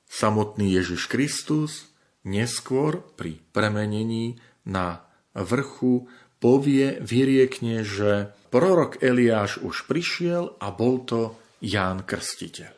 Samotný 0.06 0.78
Ježiš 0.78 1.10
Kristus 1.10 1.90
neskôr 2.22 3.02
pri 3.18 3.42
premenení 3.50 4.38
na 4.70 5.02
vrchu 5.34 6.06
povie, 6.38 7.02
vyriekne, 7.02 7.82
že 7.82 8.30
prorok 8.54 9.02
Eliáš 9.02 9.58
už 9.58 9.90
prišiel 9.90 10.62
a 10.62 10.70
bol 10.70 11.02
to 11.02 11.34
Ján 11.58 12.06
Krstiteľ. 12.06 12.70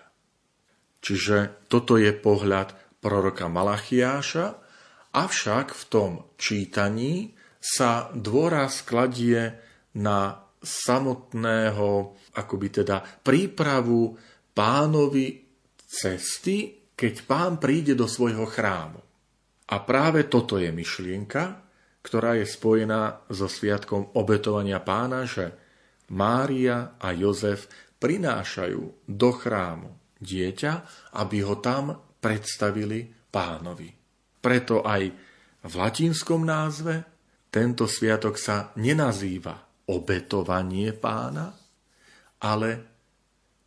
Čiže 1.04 1.69
toto 1.69 2.00
je 2.00 2.16
pohľad 2.16 2.97
proroka 3.04 3.45
Malachiáša, 3.52 4.57
avšak 5.12 5.76
v 5.76 5.83
tom 5.92 6.11
čítaní 6.40 7.37
sa 7.61 8.09
dôraz 8.17 8.81
kladie 8.88 9.52
na 10.00 10.49
samotného, 10.61 12.17
akoby 12.37 12.83
teda 12.83 13.05
prípravu 13.21 14.17
pánovi 14.57 15.45
cesty, 15.76 16.88
keď 16.97 17.14
pán 17.29 17.52
príde 17.61 17.93
do 17.93 18.09
svojho 18.09 18.49
chrámu. 18.49 19.00
A 19.71 19.76
práve 19.85 20.26
toto 20.26 20.57
je 20.57 20.73
myšlienka, 20.73 21.62
ktorá 22.00 22.37
je 22.40 22.49
spojená 22.49 23.29
so 23.29 23.47
sviatkom 23.47 24.17
obetovania 24.17 24.81
pána, 24.81 25.29
že 25.29 25.52
Mária 26.11 26.97
a 26.99 27.12
Jozef 27.14 27.71
prinášajú 28.00 29.07
do 29.07 29.31
chrámu 29.31 30.19
dieťa, 30.19 30.73
aby 31.17 31.38
ho 31.45 31.61
tam 31.61 31.93
predstavili 32.19 33.09
pánovi. 33.31 33.88
Preto 34.40 34.81
aj 34.83 35.02
v 35.61 35.73
latinskom 35.76 36.43
názve 36.43 37.20
tento 37.50 37.90
sviatok 37.90 38.38
sa 38.38 38.71
nenazýva 38.78 39.87
obetovanie 39.90 40.95
pána, 40.95 41.50
ale 42.47 42.69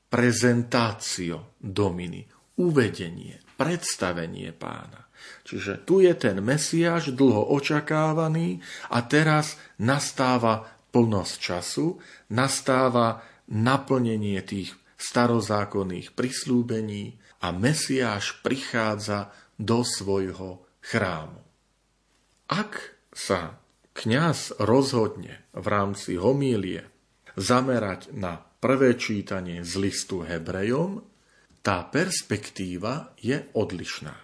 prezentácio 0.08 1.60
dominy, 1.60 2.24
uvedenie, 2.63 3.44
predstavenie 3.60 4.56
pána. 4.56 5.04
Čiže 5.44 5.84
tu 5.84 6.00
je 6.04 6.16
ten 6.16 6.40
Mesiáš 6.40 7.12
dlho 7.16 7.52
očakávaný 7.52 8.60
a 8.92 9.04
teraz 9.04 9.60
nastáva 9.80 10.63
plnosť 10.92 11.36
času, 11.40 12.00
nastáva 12.32 13.24
naplnenie 13.52 14.40
tých 14.44 14.72
starozákonných 14.96 16.16
prislúbení 16.16 17.20
a 17.44 17.52
Mesiáš 17.52 18.40
prichádza 18.40 19.36
do 19.60 19.84
svojho 19.84 20.63
chrámu. 20.80 21.44
Ak 22.48 22.96
sa 23.12 23.62
kňaz 23.94 24.60
rozhodne 24.62 25.42
v 25.54 25.66
rámci 25.66 26.18
homílie 26.18 26.86
zamerať 27.34 28.14
na 28.14 28.42
prvé 28.62 28.98
čítanie 28.98 29.66
z 29.66 29.74
listu 29.82 30.22
Hebrejom, 30.22 31.02
tá 31.64 31.86
perspektíva 31.88 33.16
je 33.18 33.48
odlišná 33.56 34.24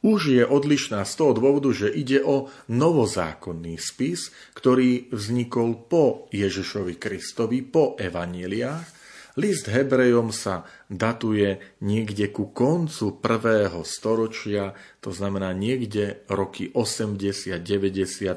už 0.00 0.32
je 0.32 0.44
odlišná 0.48 1.04
z 1.04 1.12
toho 1.12 1.36
dôvodu, 1.36 1.68
že 1.76 1.92
ide 1.92 2.24
o 2.24 2.48
novozákonný 2.72 3.76
spis, 3.76 4.32
ktorý 4.56 5.12
vznikol 5.12 5.76
po 5.92 6.04
Ježišovi 6.32 6.96
Kristovi, 6.96 7.60
po 7.60 8.00
evaníliách. 8.00 8.99
List 9.40 9.72
Hebrejom 9.72 10.36
sa 10.36 10.68
datuje 10.92 11.80
niekde 11.80 12.28
ku 12.28 12.52
koncu 12.52 13.16
prvého 13.24 13.80
storočia, 13.88 14.76
to 15.00 15.16
znamená 15.16 15.56
niekde 15.56 16.28
roky 16.28 16.68
80-90 16.68 17.64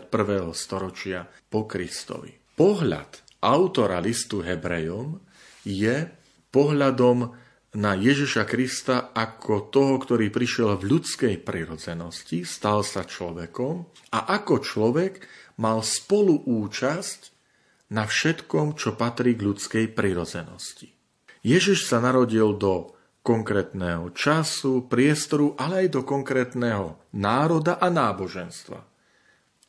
prvého 0.08 0.56
storočia 0.56 1.28
po 1.52 1.68
Kristovi. 1.68 2.32
Pohľad 2.56 3.44
autora 3.44 4.00
listu 4.00 4.40
Hebrejom 4.48 5.20
je 5.68 6.08
pohľadom 6.56 7.36
na 7.74 7.92
Ježiša 8.00 8.48
Krista 8.48 9.12
ako 9.12 9.74
toho, 9.74 10.00
ktorý 10.00 10.32
prišiel 10.32 10.80
v 10.80 10.88
ľudskej 10.88 11.36
prirodzenosti, 11.44 12.48
stal 12.48 12.86
sa 12.86 13.04
človekom 13.04 13.84
a 14.14 14.20
ako 14.40 14.62
človek 14.62 15.26
mal 15.60 15.84
spoluúčasť 15.84 17.33
na 17.94 18.10
všetkom, 18.10 18.74
čo 18.74 18.98
patrí 18.98 19.38
k 19.38 19.46
ľudskej 19.46 19.86
prirodzenosti. 19.94 20.90
Ježiš 21.46 21.86
sa 21.86 22.02
narodil 22.02 22.58
do 22.58 22.98
konkrétneho 23.24 24.12
času, 24.12 24.90
priestoru, 24.90 25.56
ale 25.56 25.88
aj 25.88 25.88
do 25.94 26.02
konkrétneho 26.04 27.00
národa 27.16 27.78
a 27.80 27.88
náboženstva. 27.88 28.82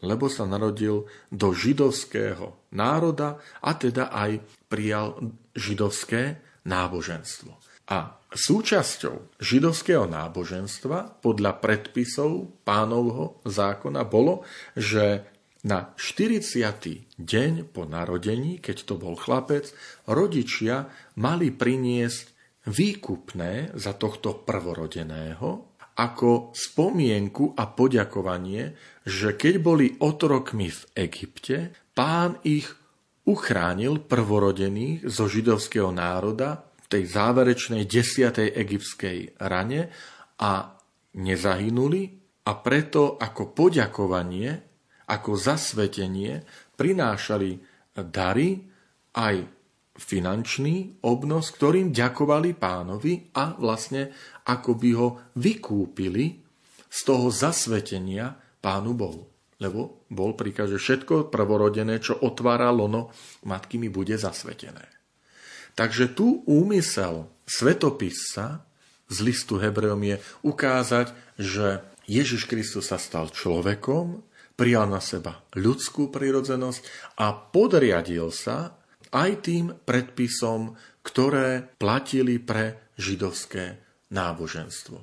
Lebo 0.03 0.27
sa 0.27 0.49
narodil 0.49 1.07
do 1.31 1.49
židovského 1.55 2.57
národa 2.75 3.39
a 3.63 3.71
teda 3.77 4.11
aj 4.11 4.43
prijal 4.67 5.37
židovské 5.55 6.43
náboženstvo. 6.67 7.55
A 7.85 8.17
súčasťou 8.33 9.39
židovského 9.39 10.09
náboženstva 10.09 11.23
podľa 11.23 11.53
predpisov 11.61 12.51
pánovho 12.67 13.39
zákona 13.47 14.03
bolo, 14.09 14.43
že 14.75 15.34
na 15.65 15.97
40. 15.97 17.17
deň 17.17 17.53
po 17.73 17.89
narodení, 17.89 18.61
keď 18.61 18.77
to 18.85 18.95
bol 19.01 19.17
chlapec, 19.17 19.73
rodičia 20.05 20.93
mali 21.17 21.49
priniesť 21.49 22.25
výkupné 22.69 23.73
za 23.77 23.97
tohto 23.97 24.45
prvorodeného 24.45 25.75
ako 25.95 26.51
spomienku 26.53 27.55
a 27.55 27.71
poďakovanie, 27.71 28.75
že 29.07 29.39
keď 29.39 29.55
boli 29.63 29.87
otrokmi 30.03 30.69
v 30.69 30.83
Egypte, 30.99 31.71
pán 31.95 32.43
ich 32.43 32.67
uchránil 33.25 34.05
prvorodených 34.05 35.07
zo 35.07 35.31
židovského 35.31 35.89
národa 35.95 36.75
tej 36.91 37.09
záverečnej 37.09 37.89
desiatej 37.89 38.53
egyptskej 38.53 39.41
rane 39.43 39.89
a 40.39 40.77
nezahynuli 41.15 42.03
a 42.45 42.53
preto 42.61 43.17
ako 43.17 43.55
poďakovanie, 43.57 44.74
ako 45.09 45.37
zasvetenie 45.37 46.43
prinášali 46.75 47.61
dary 47.95 48.65
aj 49.15 49.47
finančný 49.95 51.07
obnos, 51.07 51.55
ktorým 51.55 51.95
ďakovali 51.95 52.59
pánovi 52.59 53.31
a 53.39 53.55
vlastne 53.55 54.11
ako 54.51 54.71
by 54.75 54.91
ho 54.99 55.09
vykúpili 55.39 56.43
z 56.91 57.01
toho 57.07 57.31
zasvetenia 57.31 58.35
pánu 58.59 58.95
Bohu. 58.99 59.31
Lebo 59.63 60.03
bol 60.11 60.35
príkaz, 60.35 60.75
že 60.75 60.83
všetko 60.83 61.31
prvorodené, 61.31 62.03
čo 62.03 62.19
otvára 62.19 62.75
lono 62.75 63.15
matky 63.47 63.79
mi 63.79 63.87
bude 63.87 64.19
zasvetené. 64.19 64.83
Takže 65.79 66.11
tu 66.15 66.43
úmysel 66.47 67.31
svetopisca 67.47 68.67
z 69.11 69.17
listu 69.23 69.59
Hebrejom 69.59 70.03
je 70.03 70.17
ukázať, 70.43 71.15
že 71.39 71.83
Ježiš 72.11 72.51
Kristus 72.51 72.91
sa 72.91 72.99
stal 72.99 73.31
človekom, 73.31 74.23
prijal 74.55 74.87
na 74.87 75.03
seba 75.03 75.43
ľudskú 75.55 76.11
prirodzenosť 76.15 76.83
a 77.19 77.35
podriadil 77.35 78.31
sa 78.31 78.79
aj 79.15 79.31
tým 79.47 79.75
predpisom, 79.87 80.75
ktoré 81.07 81.75
platili 81.79 82.41
pre 82.43 82.91
židovské 82.99 83.79
náboženstvo. 84.11 84.99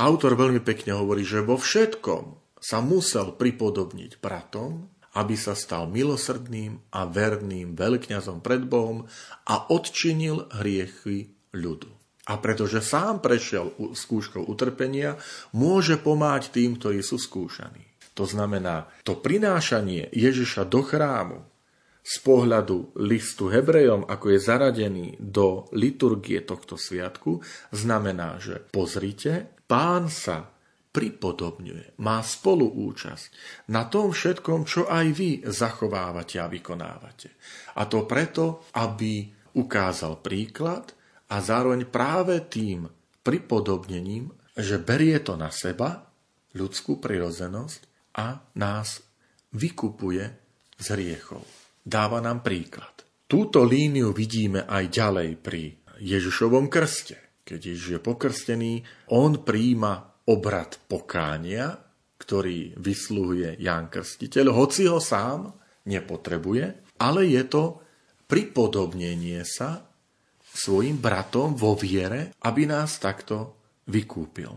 Autor 0.00 0.34
veľmi 0.34 0.60
pekne 0.64 0.98
hovorí, 0.98 1.22
že 1.22 1.44
vo 1.44 1.54
všetkom 1.54 2.58
sa 2.58 2.82
musel 2.82 3.36
pripodobniť 3.36 4.18
bratom, 4.18 4.90
aby 5.14 5.38
sa 5.38 5.54
stal 5.54 5.86
milosrdným 5.86 6.90
a 6.90 7.06
verným 7.06 7.78
veľkňazom 7.78 8.42
pred 8.42 8.66
Bohom 8.66 9.06
a 9.46 9.70
odčinil 9.70 10.50
hriechy 10.50 11.30
ľudu. 11.54 11.86
A 12.24 12.40
pretože 12.40 12.80
sám 12.80 13.20
prešiel 13.20 13.70
skúškou 13.94 14.48
utrpenia, 14.48 15.20
môže 15.54 16.00
pomáť 16.00 16.56
tým, 16.56 16.80
ktorí 16.80 17.04
sú 17.04 17.20
skúšaní. 17.20 17.93
To 18.14 18.24
znamená, 18.26 18.86
to 19.02 19.18
prinášanie 19.18 20.10
Ježiša 20.14 20.70
do 20.70 20.86
chrámu 20.86 21.42
z 22.04 22.14
pohľadu 22.20 22.94
listu 23.00 23.48
Hebrejom, 23.48 24.04
ako 24.06 24.26
je 24.36 24.38
zaradený 24.38 25.06
do 25.18 25.66
liturgie 25.72 26.44
tohto 26.44 26.76
sviatku, 26.76 27.40
znamená, 27.72 28.36
že 28.38 28.60
pozrite, 28.70 29.56
pán 29.64 30.12
sa 30.12 30.52
pripodobňuje, 30.94 31.98
má 31.98 32.22
spoluúčasť 32.22 33.26
na 33.74 33.88
tom 33.90 34.14
všetkom, 34.14 34.62
čo 34.62 34.86
aj 34.86 35.06
vy 35.10 35.30
zachovávate 35.42 36.38
a 36.38 36.46
vykonávate. 36.46 37.34
A 37.80 37.88
to 37.90 38.06
preto, 38.06 38.70
aby 38.78 39.26
ukázal 39.58 40.22
príklad 40.22 40.94
a 41.32 41.42
zároveň 41.42 41.90
práve 41.90 42.38
tým 42.46 42.86
pripodobnením, 43.26 44.30
že 44.54 44.78
berie 44.78 45.18
to 45.18 45.34
na 45.34 45.50
seba, 45.50 46.06
ľudskú 46.54 47.02
prirodzenosť 47.02 47.93
a 48.14 48.40
nás 48.58 49.02
vykupuje 49.54 50.24
z 50.78 50.86
hriechov. 50.94 51.42
Dáva 51.84 52.18
nám 52.18 52.40
príklad. 52.40 53.04
Túto 53.28 53.66
líniu 53.66 54.14
vidíme 54.14 54.64
aj 54.64 54.84
ďalej 54.88 55.30
pri 55.40 55.62
Ježišovom 56.00 56.70
krste. 56.70 57.42
Keď 57.44 57.60
Ježiš 57.60 57.88
je 57.98 58.00
pokrstený, 58.00 58.72
on 59.12 59.44
príjima 59.44 60.00
obrad 60.30 60.80
pokánia, 60.88 61.76
ktorý 62.16 62.72
vysluhuje 62.80 63.60
Ján 63.60 63.92
Krstiteľ, 63.92 64.46
hoci 64.48 64.88
ho 64.88 64.96
sám 64.96 65.52
nepotrebuje, 65.84 66.96
ale 66.96 67.28
je 67.28 67.44
to 67.44 67.84
pripodobnenie 68.24 69.44
sa 69.44 69.84
svojim 70.40 70.96
bratom 70.96 71.52
vo 71.52 71.76
viere, 71.76 72.32
aby 72.46 72.64
nás 72.64 72.96
takto 72.96 73.60
vykúpil. 73.90 74.52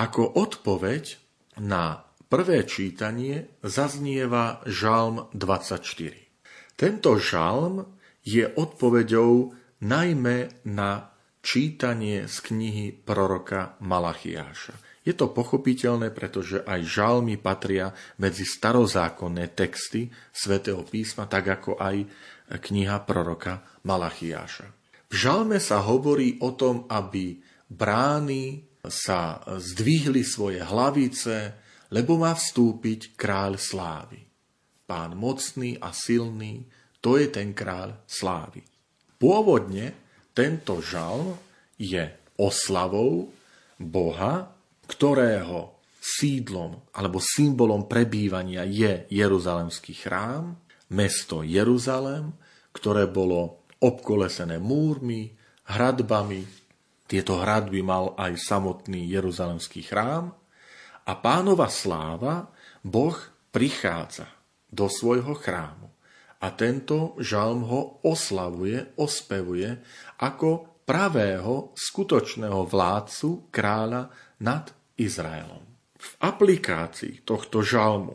Ako 0.00 0.40
odpoveď 0.40 1.20
na 1.60 2.00
prvé 2.30 2.62
čítanie 2.62 3.58
zaznieva 3.66 4.62
Žalm 4.62 5.34
24. 5.34 6.78
Tento 6.78 7.10
žalm 7.18 7.82
je 8.22 8.46
odpoveďou 8.46 9.50
najmä 9.82 10.62
na 10.70 11.10
čítanie 11.42 12.30
z 12.30 12.36
knihy 12.38 12.86
proroka 12.94 13.74
Malachiáša. 13.82 15.02
Je 15.02 15.10
to 15.16 15.34
pochopiteľné, 15.34 16.14
pretože 16.14 16.62
aj 16.62 16.80
žalmy 16.86 17.34
patria 17.34 17.90
medzi 18.22 18.46
starozákonné 18.46 19.50
texty 19.58 20.06
svätého 20.30 20.86
písma, 20.86 21.26
tak 21.26 21.50
ako 21.50 21.82
aj 21.82 22.06
kniha 22.62 23.02
proroka 23.02 23.66
Malachiáša. 23.82 24.70
V 25.10 25.14
žalme 25.18 25.58
sa 25.58 25.82
hovorí 25.82 26.38
o 26.38 26.54
tom, 26.54 26.86
aby 26.86 27.42
brány 27.66 28.70
sa 28.86 29.42
zdvihli 29.58 30.22
svoje 30.22 30.62
hlavice, 30.62 31.59
lebo 31.90 32.18
má 32.18 32.34
vstúpiť 32.34 33.18
kráľ 33.18 33.58
slávy. 33.58 34.22
Pán 34.86 35.14
mocný 35.14 35.78
a 35.78 35.94
silný, 35.94 36.66
to 36.98 37.18
je 37.18 37.30
ten 37.30 37.54
kráľ 37.54 38.02
slávy. 38.06 38.62
Pôvodne 39.20 39.94
tento 40.34 40.80
žalm 40.80 41.36
je 41.76 42.08
oslavou 42.40 43.28
Boha, 43.76 44.48
ktorého 44.88 45.76
sídlom 46.00 46.80
alebo 46.96 47.20
symbolom 47.20 47.84
prebývania 47.84 48.64
je 48.64 49.04
Jeruzalemský 49.12 50.00
chrám, 50.00 50.56
mesto 50.90 51.44
Jeruzalem, 51.44 52.32
ktoré 52.72 53.04
bolo 53.06 53.62
obkolesené 53.84 54.56
múrmi, 54.56 55.36
hradbami. 55.68 56.42
Tieto 57.04 57.38
hradby 57.38 57.84
mal 57.84 58.16
aj 58.16 58.40
samotný 58.40 59.06
Jeruzalemský 59.12 59.84
chrám. 59.84 60.32
A 61.10 61.18
pánova 61.18 61.66
sláva, 61.66 62.54
Boh 62.86 63.18
prichádza 63.50 64.30
do 64.70 64.86
svojho 64.86 65.34
chrámu. 65.34 65.90
A 66.38 66.54
tento 66.54 67.18
žalm 67.18 67.66
ho 67.66 67.98
oslavuje, 68.06 68.94
ospevuje 68.94 69.82
ako 70.22 70.78
pravého, 70.86 71.74
skutočného 71.74 72.62
vládcu, 72.62 73.50
kráľa 73.50 74.06
nad 74.46 74.70
Izraelom. 74.94 75.66
V 75.98 76.08
aplikácii 76.22 77.26
tohto 77.26 77.58
žalmu 77.58 78.14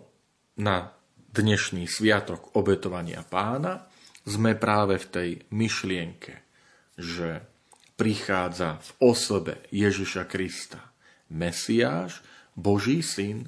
na 0.64 0.96
dnešný 1.36 1.92
sviatok 1.92 2.56
obetovania 2.56 3.28
pána 3.28 3.92
sme 4.24 4.56
práve 4.56 5.04
v 5.04 5.08
tej 5.12 5.30
myšlienke, 5.52 6.48
že 6.96 7.44
prichádza 8.00 8.80
v 8.80 8.90
osobe 9.04 9.68
Ježiša 9.70 10.24
Krista, 10.32 10.96
Mesiáš, 11.30 12.24
Boží 12.56 13.04
syn, 13.04 13.46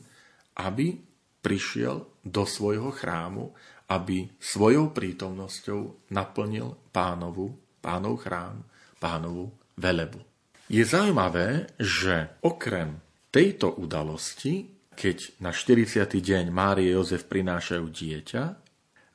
aby 0.59 0.99
prišiel 1.39 2.03
do 2.27 2.43
svojho 2.43 2.91
chrámu, 2.91 3.55
aby 3.87 4.27
svojou 4.35 4.91
prítomnosťou 4.91 6.11
naplnil 6.11 6.75
pánovu, 6.91 7.55
pánov 7.79 8.19
chrám, 8.19 8.67
pánovu 8.99 9.47
velebu. 9.79 10.19
Je 10.67 10.83
zaujímavé, 10.83 11.71
že 11.79 12.35
okrem 12.43 12.99
tejto 13.31 13.71
udalosti, 13.79 14.67
keď 14.91 15.39
na 15.39 15.55
40. 15.55 16.03
deň 16.03 16.51
Márie 16.51 16.91
Jozef 16.91 17.31
prinášajú 17.31 17.85
dieťa, 17.87 18.43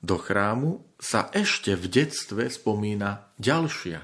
do 0.03 0.17
chrámu 0.19 0.83
sa 0.99 1.31
ešte 1.31 1.77
v 1.79 1.85
detstve 1.87 2.49
spomína 2.51 3.31
ďalšia 3.39 4.03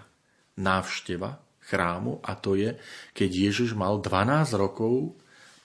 návšteva 0.61 1.43
chrámu 1.65 2.23
a 2.23 2.39
to 2.39 2.55
je, 2.55 2.79
keď 3.15 3.31
Ježiš 3.51 3.75
mal 3.75 3.99
12 3.99 4.55
rokov, 4.55 5.19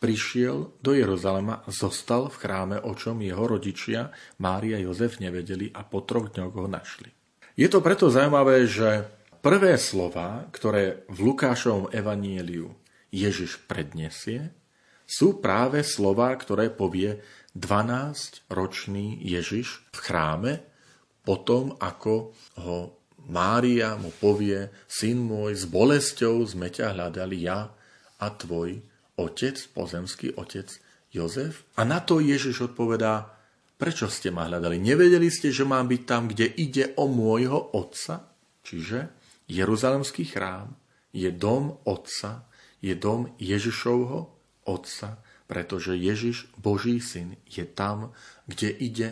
prišiel 0.03 0.83
do 0.83 0.91
Jeruzalema, 0.91 1.63
zostal 1.71 2.27
v 2.27 2.35
chráme, 2.35 2.77
o 2.83 2.91
čom 2.91 3.23
jeho 3.23 3.47
rodičia 3.47 4.11
Mária 4.43 4.75
a 4.75 4.83
Jozef 4.83 5.23
nevedeli 5.23 5.71
a 5.71 5.87
po 5.87 6.03
troch 6.03 6.27
dňoch 6.35 6.51
ho 6.51 6.67
našli. 6.67 7.07
Je 7.55 7.71
to 7.71 7.79
preto 7.79 8.11
zaujímavé, 8.11 8.67
že 8.67 9.07
prvé 9.39 9.79
slova, 9.79 10.43
ktoré 10.51 11.07
v 11.07 11.31
Lukášovom 11.31 11.87
evanieliu 11.95 12.75
Ježiš 13.15 13.63
predniesie, 13.63 14.51
sú 15.07 15.39
práve 15.39 15.87
slova, 15.87 16.35
ktoré 16.35 16.67
povie 16.67 17.23
12-ročný 17.55 19.23
Ježiš 19.23 19.87
v 19.95 19.97
chráme, 20.03 20.53
potom 21.23 21.79
ako 21.79 22.35
ho 22.59 22.99
Mária 23.23 23.95
mu 23.95 24.11
povie, 24.11 24.67
syn 24.83 25.23
môj, 25.23 25.55
s 25.55 25.63
bolesťou 25.63 26.43
sme 26.43 26.67
ťa 26.67 26.91
hľadali 26.91 27.47
ja 27.47 27.71
a 28.19 28.27
tvoj 28.27 28.83
otec, 29.19 29.55
pozemský 29.73 30.33
otec 30.37 30.69
Jozef. 31.13 31.65
A 31.77 31.85
na 31.85 32.01
to 32.01 32.17
Ježiš 32.17 32.73
odpovedá, 32.73 33.29
prečo 33.77 34.09
ste 34.09 34.33
ma 34.33 34.49
hľadali? 34.49 34.81
Nevedeli 34.81 35.29
ste, 35.29 35.53
že 35.53 35.67
mám 35.67 35.89
byť 35.89 36.01
tam, 36.07 36.29
kde 36.29 36.49
ide 36.49 36.97
o 36.97 37.05
môjho 37.05 37.77
otca? 37.77 38.29
Čiže 38.63 39.11
Jeruzalemský 39.51 40.25
chrám 40.25 40.73
je 41.13 41.29
dom 41.29 41.77
otca, 41.85 42.47
je 42.83 42.95
dom 42.97 43.31
Ježišovho 43.39 44.33
Otca, 44.67 45.19
pretože 45.47 45.95
Ježiš, 45.95 46.51
Boží 46.59 46.99
syn, 47.03 47.35
je 47.47 47.63
tam, 47.67 48.11
kde 48.47 48.71
ide 48.71 49.09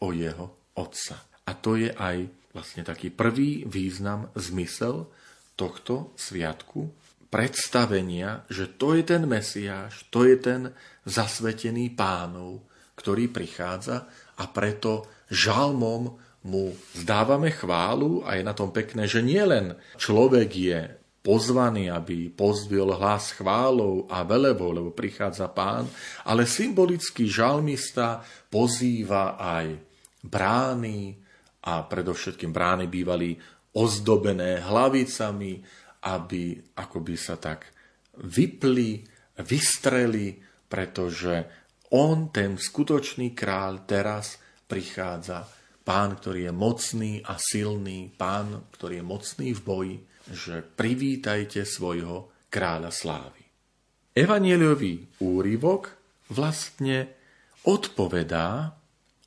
o 0.00 0.12
jeho 0.12 0.52
Otca. 0.76 1.20
A 1.44 1.52
to 1.52 1.76
je 1.76 1.92
aj 1.92 2.28
vlastne 2.56 2.82
taký 2.84 3.12
prvý 3.12 3.64
význam, 3.68 4.32
zmysel 4.36 5.08
tohto 5.54 6.12
sviatku, 6.16 6.88
predstavenia, 7.34 8.46
že 8.46 8.70
to 8.78 8.94
je 8.94 9.02
ten 9.02 9.26
Mesiáš, 9.26 10.06
to 10.14 10.22
je 10.22 10.38
ten 10.38 10.70
zasvetený 11.02 11.90
pánov, 11.98 12.62
ktorý 12.94 13.26
prichádza 13.26 14.06
a 14.38 14.46
preto 14.46 15.10
žalmom 15.26 16.14
mu 16.46 16.70
zdávame 16.94 17.50
chválu 17.50 18.22
a 18.22 18.38
je 18.38 18.46
na 18.46 18.54
tom 18.54 18.70
pekné, 18.70 19.10
že 19.10 19.18
nielen 19.18 19.74
človek 19.98 20.50
je 20.54 20.78
pozvaný, 21.26 21.90
aby 21.90 22.30
pozdvil 22.30 22.94
hlas 22.94 23.34
chválou 23.34 24.06
a 24.06 24.22
velebou, 24.22 24.70
lebo 24.70 24.94
prichádza 24.94 25.50
pán, 25.50 25.90
ale 26.22 26.46
symbolický 26.46 27.26
žalmista 27.26 28.22
pozýva 28.46 29.34
aj 29.34 29.74
brány 30.22 31.18
a 31.66 31.82
predovšetkým 31.82 32.54
brány 32.54 32.86
bývali 32.86 33.34
ozdobené 33.74 34.62
hlavicami, 34.62 35.82
aby 36.04 36.60
akoby 36.76 37.14
sa 37.16 37.40
tak 37.40 37.72
vypli, 38.20 39.00
vystreli, 39.40 40.36
pretože 40.68 41.34
on, 41.94 42.28
ten 42.34 42.60
skutočný 42.60 43.32
kráľ, 43.32 43.86
teraz 43.88 44.38
prichádza. 44.66 45.46
Pán, 45.84 46.16
ktorý 46.16 46.48
je 46.48 46.54
mocný 46.54 47.12
a 47.20 47.36
silný, 47.36 48.08
pán, 48.08 48.72
ktorý 48.72 49.00
je 49.00 49.04
mocný 49.04 49.48
v 49.52 49.60
boji, 49.60 49.96
že 50.32 50.64
privítajte 50.64 51.68
svojho 51.68 52.48
kráľa 52.48 52.88
slávy. 52.88 53.44
Evanieliový 54.16 55.20
úryvok 55.20 55.92
vlastne 56.32 57.12
odpovedá 57.68 58.72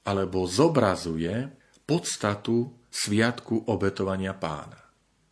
alebo 0.07 0.47
zobrazuje 0.47 1.51
podstatu 1.85 2.87
sviatku 2.89 3.69
obetovania 3.69 4.33
pána. 4.33 4.87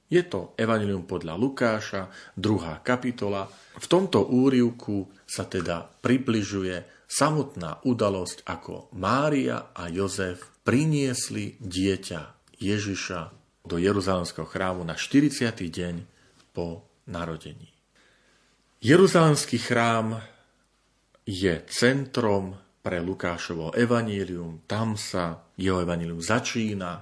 Je 0.05 0.21
to 0.21 0.53
Evangelium 0.53 1.09
podľa 1.09 1.33
Lukáša, 1.33 2.01
druhá 2.37 2.77
kapitola. 2.85 3.49
V 3.75 3.85
tomto 3.89 4.29
úrivku 4.29 5.09
sa 5.25 5.49
teda 5.49 5.81
približuje 5.81 7.05
samotná 7.09 7.81
udalosť, 7.81 8.45
ako 8.45 8.93
Mária 8.93 9.73
a 9.73 9.89
Jozef 9.89 10.61
priniesli 10.61 11.57
dieťa 11.57 12.53
Ježiša 12.61 13.19
do 13.65 13.81
Jeruzalemského 13.81 14.45
chrámu 14.45 14.85
na 14.85 14.93
40. 14.93 15.49
deň 15.57 15.95
po 16.53 16.85
narodení. 17.09 17.73
Jeruzalemský 18.85 19.57
chrám 19.57 20.21
je 21.25 21.57
centrom 21.65 22.53
pre 22.85 23.01
Lukášovo 23.01 23.73
evanílium. 23.73 24.61
Tam 24.69 24.93
sa 24.93 25.41
jeho 25.57 25.81
evanílium 25.81 26.21
začína 26.21 27.01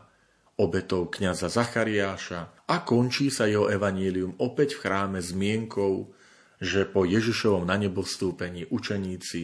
obetou 0.55 1.11
kniaza 1.11 1.51
Zachariáša 1.51 2.62
a 2.67 2.83
končí 2.83 3.27
sa 3.27 3.43
jeho 3.43 3.67
evanílium 3.67 4.39
opäť 4.39 4.79
v 4.79 4.87
chráme 4.87 5.19
zmienkou, 5.19 6.11
že 6.63 6.87
po 6.87 7.03
Ježišovom 7.03 7.67
na 7.67 7.75
nebo 7.75 8.07
vstúpení 8.07 8.71
učeníci 8.71 9.41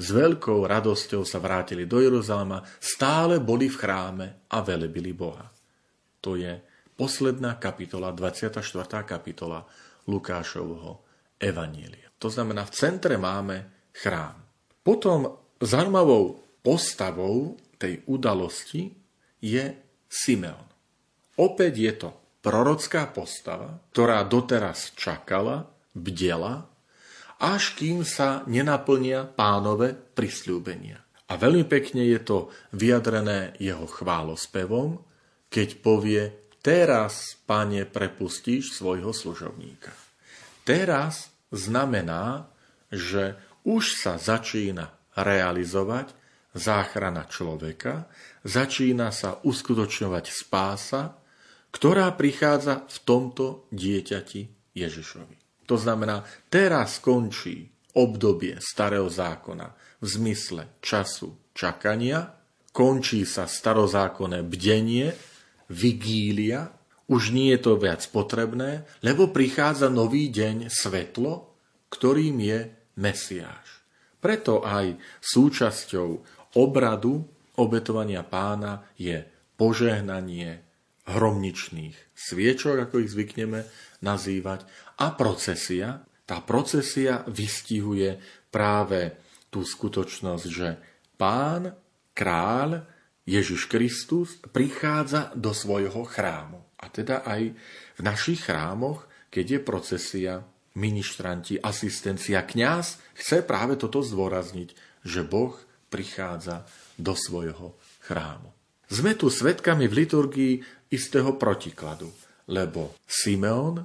s 0.00 0.06
veľkou 0.08 0.64
radosťou 0.64 1.20
sa 1.28 1.36
vrátili 1.36 1.84
do 1.84 2.00
Jeruzalema, 2.00 2.64
stále 2.80 3.44
boli 3.44 3.68
v 3.68 3.76
chráme 3.76 4.26
a 4.48 4.64
velebili 4.64 5.12
Boha. 5.12 5.52
To 6.24 6.32
je 6.40 6.56
posledná 6.96 7.60
kapitola, 7.60 8.08
24. 8.16 8.64
kapitola 9.04 9.68
Lukášovho 10.08 11.04
Evanielia. 11.36 12.08
To 12.16 12.32
znamená, 12.32 12.64
v 12.64 12.72
centre 12.72 13.20
máme 13.20 13.90
chrám. 13.92 14.40
Potom 14.80 15.28
zaujímavou 15.60 16.40
postavou 16.64 17.58
tej 17.76 18.00
udalosti 18.08 18.94
je 19.42 19.76
Simeon. 20.08 20.70
Opäť 21.36 21.72
je 21.74 21.92
to 21.98 22.21
prorocká 22.42 23.06
postava, 23.08 23.80
ktorá 23.94 24.26
doteraz 24.26 24.92
čakala, 24.98 25.70
bdela, 25.94 26.66
až 27.38 27.74
kým 27.78 28.02
sa 28.02 28.42
nenaplnia 28.50 29.26
pánové 29.26 29.94
prisľúbenia. 29.94 30.98
A 31.30 31.38
veľmi 31.40 31.64
pekne 31.64 32.04
je 32.04 32.20
to 32.20 32.38
vyjadrené 32.76 33.56
jeho 33.56 33.88
chválospevom, 33.88 35.00
keď 35.48 35.68
povie, 35.80 36.22
teraz, 36.62 37.40
pane, 37.48 37.88
prepustíš 37.88 38.78
svojho 38.78 39.10
služobníka. 39.10 39.90
Teraz 40.62 41.32
znamená, 41.50 42.46
že 42.92 43.34
už 43.66 43.98
sa 43.98 44.20
začína 44.20 44.92
realizovať 45.18 46.14
záchrana 46.52 47.26
človeka, 47.26 48.06
začína 48.44 49.10
sa 49.10 49.40
uskutočňovať 49.42 50.24
spása, 50.30 51.21
ktorá 51.72 52.12
prichádza 52.14 52.84
v 52.86 52.98
tomto 53.02 53.66
dieťati 53.72 54.72
Ježišovi. 54.76 55.66
To 55.66 55.76
znamená, 55.80 56.22
teraz 56.52 57.00
končí 57.00 57.72
obdobie 57.96 58.60
starého 58.60 59.08
zákona 59.08 59.72
v 60.00 60.06
zmysle 60.06 60.78
času 60.84 61.52
čakania, 61.56 62.28
končí 62.72 63.24
sa 63.24 63.48
starozákonné 63.48 64.44
bdenie, 64.44 65.12
vigília, 65.72 66.72
už 67.08 67.32
nie 67.32 67.52
je 67.56 67.60
to 67.60 67.72
viac 67.76 68.00
potrebné, 68.08 68.88
lebo 69.04 69.28
prichádza 69.28 69.92
nový 69.92 70.32
deň 70.32 70.72
svetlo, 70.72 71.52
ktorým 71.92 72.40
je 72.40 72.58
Mesiáš. 72.96 73.84
Preto 74.16 74.64
aj 74.64 74.96
súčasťou 75.20 76.08
obradu 76.56 77.20
obetovania 77.60 78.24
pána 78.24 78.80
je 78.96 79.20
požehnanie 79.56 80.71
hromničných 81.08 82.14
sviečok, 82.14 82.86
ako 82.88 83.02
ich 83.02 83.10
zvykneme 83.10 83.66
nazývať, 84.02 84.66
a 85.02 85.14
procesia. 85.14 86.02
Tá 86.22 86.38
procesia 86.42 87.26
vystihuje 87.26 88.22
práve 88.48 89.18
tú 89.50 89.66
skutočnosť, 89.66 90.46
že 90.46 90.78
pán, 91.18 91.74
kráľ, 92.14 92.86
Ježiš 93.22 93.70
Kristus 93.70 94.38
prichádza 94.50 95.30
do 95.38 95.54
svojho 95.54 96.02
chrámu. 96.02 96.58
A 96.82 96.90
teda 96.90 97.22
aj 97.22 97.54
v 97.98 98.00
našich 98.02 98.50
chrámoch, 98.50 99.06
keď 99.30 99.58
je 99.58 99.60
procesia, 99.62 100.34
ministranti, 100.74 101.60
asistencia, 101.60 102.42
kňaz 102.42 102.98
chce 103.14 103.44
práve 103.46 103.78
toto 103.78 104.02
zdôrazniť, 104.02 104.74
že 105.06 105.22
Boh 105.22 105.54
prichádza 105.92 106.64
do 106.96 107.12
svojho 107.14 107.76
chrámu. 108.02 108.61
Sme 108.92 109.16
tu 109.16 109.32
svetkami 109.32 109.88
v 109.88 110.04
liturgii 110.04 110.54
istého 110.92 111.40
protikladu, 111.40 112.12
lebo 112.52 112.92
Simeon 113.08 113.80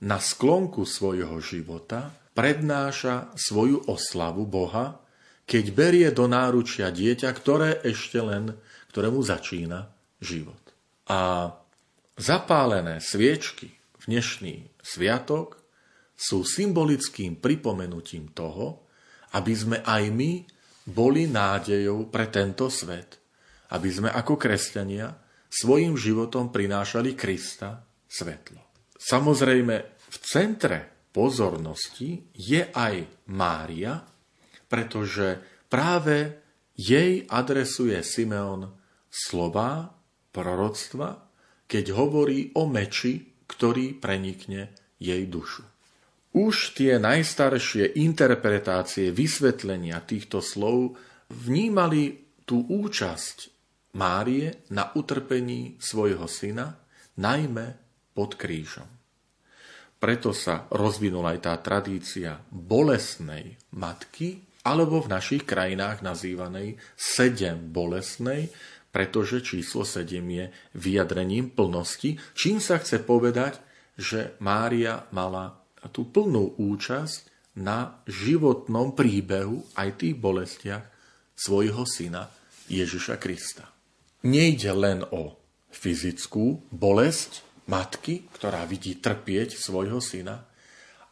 na 0.00 0.16
sklonku 0.16 0.88
svojho 0.88 1.36
života 1.44 2.08
prednáša 2.32 3.36
svoju 3.36 3.84
oslavu 3.84 4.48
Boha, 4.48 4.96
keď 5.44 5.64
berie 5.76 6.08
do 6.08 6.24
náručia 6.24 6.88
dieťa, 6.88 7.28
ktoré 7.36 7.84
ešte 7.84 8.16
len 8.16 8.56
ktorému 8.96 9.20
začína 9.20 9.92
život. 10.24 10.60
A 11.12 11.52
zapálené 12.16 13.04
sviečky 13.04 13.76
v 14.00 14.02
dnešný 14.08 14.72
sviatok 14.80 15.60
sú 16.16 16.48
symbolickým 16.48 17.36
pripomenutím 17.36 18.32
toho, 18.32 18.88
aby 19.36 19.52
sme 19.52 19.84
aj 19.84 20.02
my 20.16 20.48
boli 20.88 21.28
nádejou 21.28 22.08
pre 22.08 22.32
tento 22.32 22.72
svet, 22.72 23.25
aby 23.72 23.88
sme 23.90 24.10
ako 24.12 24.38
kresťania 24.38 25.10
svojim 25.50 25.96
životom 25.96 26.52
prinášali 26.52 27.16
Krista 27.16 27.82
svetlo. 28.06 28.60
Samozrejme, 28.96 29.74
v 30.06 30.16
centre 30.22 31.08
pozornosti 31.10 32.30
je 32.36 32.62
aj 32.70 33.26
Mária, 33.32 34.04
pretože 34.66 35.40
práve 35.70 36.44
jej 36.76 37.24
adresuje 37.24 37.96
Simeon 38.04 38.68
slova 39.08 39.88
proroctva, 40.28 41.24
keď 41.64 41.84
hovorí 41.96 42.52
o 42.54 42.68
meči, 42.68 43.44
ktorý 43.48 43.96
prenikne 43.96 44.74
jej 45.00 45.24
dušu. 45.24 45.64
Už 46.36 46.76
tie 46.76 47.00
najstaršie 47.00 47.96
interpretácie, 47.96 49.08
vysvetlenia 49.08 50.04
týchto 50.04 50.44
slov 50.44 51.00
vnímali 51.32 52.28
tú 52.44 52.60
účasť 52.68 53.55
Márie 53.96 54.68
na 54.68 54.92
utrpení 54.92 55.80
svojho 55.80 56.28
syna, 56.28 56.76
najmä 57.16 57.80
pod 58.12 58.36
krížom. 58.36 58.86
Preto 59.96 60.36
sa 60.36 60.68
rozvinula 60.68 61.32
aj 61.32 61.40
tá 61.40 61.56
tradícia 61.64 62.36
bolesnej 62.52 63.56
matky, 63.72 64.44
alebo 64.68 65.00
v 65.00 65.08
našich 65.08 65.48
krajinách 65.48 66.04
nazývanej 66.04 66.76
sedem 66.92 67.72
bolesnej, 67.72 68.52
pretože 68.92 69.40
číslo 69.40 69.88
7 69.88 70.04
je 70.28 70.52
vyjadrením 70.76 71.54
plnosti, 71.56 72.20
čím 72.36 72.60
sa 72.60 72.76
chce 72.76 73.00
povedať, 73.00 73.56
že 73.96 74.36
Mária 74.44 75.08
mala 75.16 75.56
tú 75.88 76.04
plnú 76.12 76.60
účasť 76.60 77.32
na 77.56 78.04
životnom 78.04 78.92
príbehu 78.92 79.64
aj 79.80 80.04
tých 80.04 80.16
bolestiach 80.20 80.84
svojho 81.32 81.88
syna 81.88 82.28
Ježiša 82.68 83.16
Krista. 83.16 83.75
Nejde 84.26 84.74
len 84.74 85.06
o 85.14 85.38
fyzickú 85.70 86.66
bolesť 86.74 87.46
matky, 87.70 88.26
ktorá 88.34 88.66
vidí 88.66 88.98
trpieť 88.98 89.54
svojho 89.54 90.02
syna, 90.02 90.50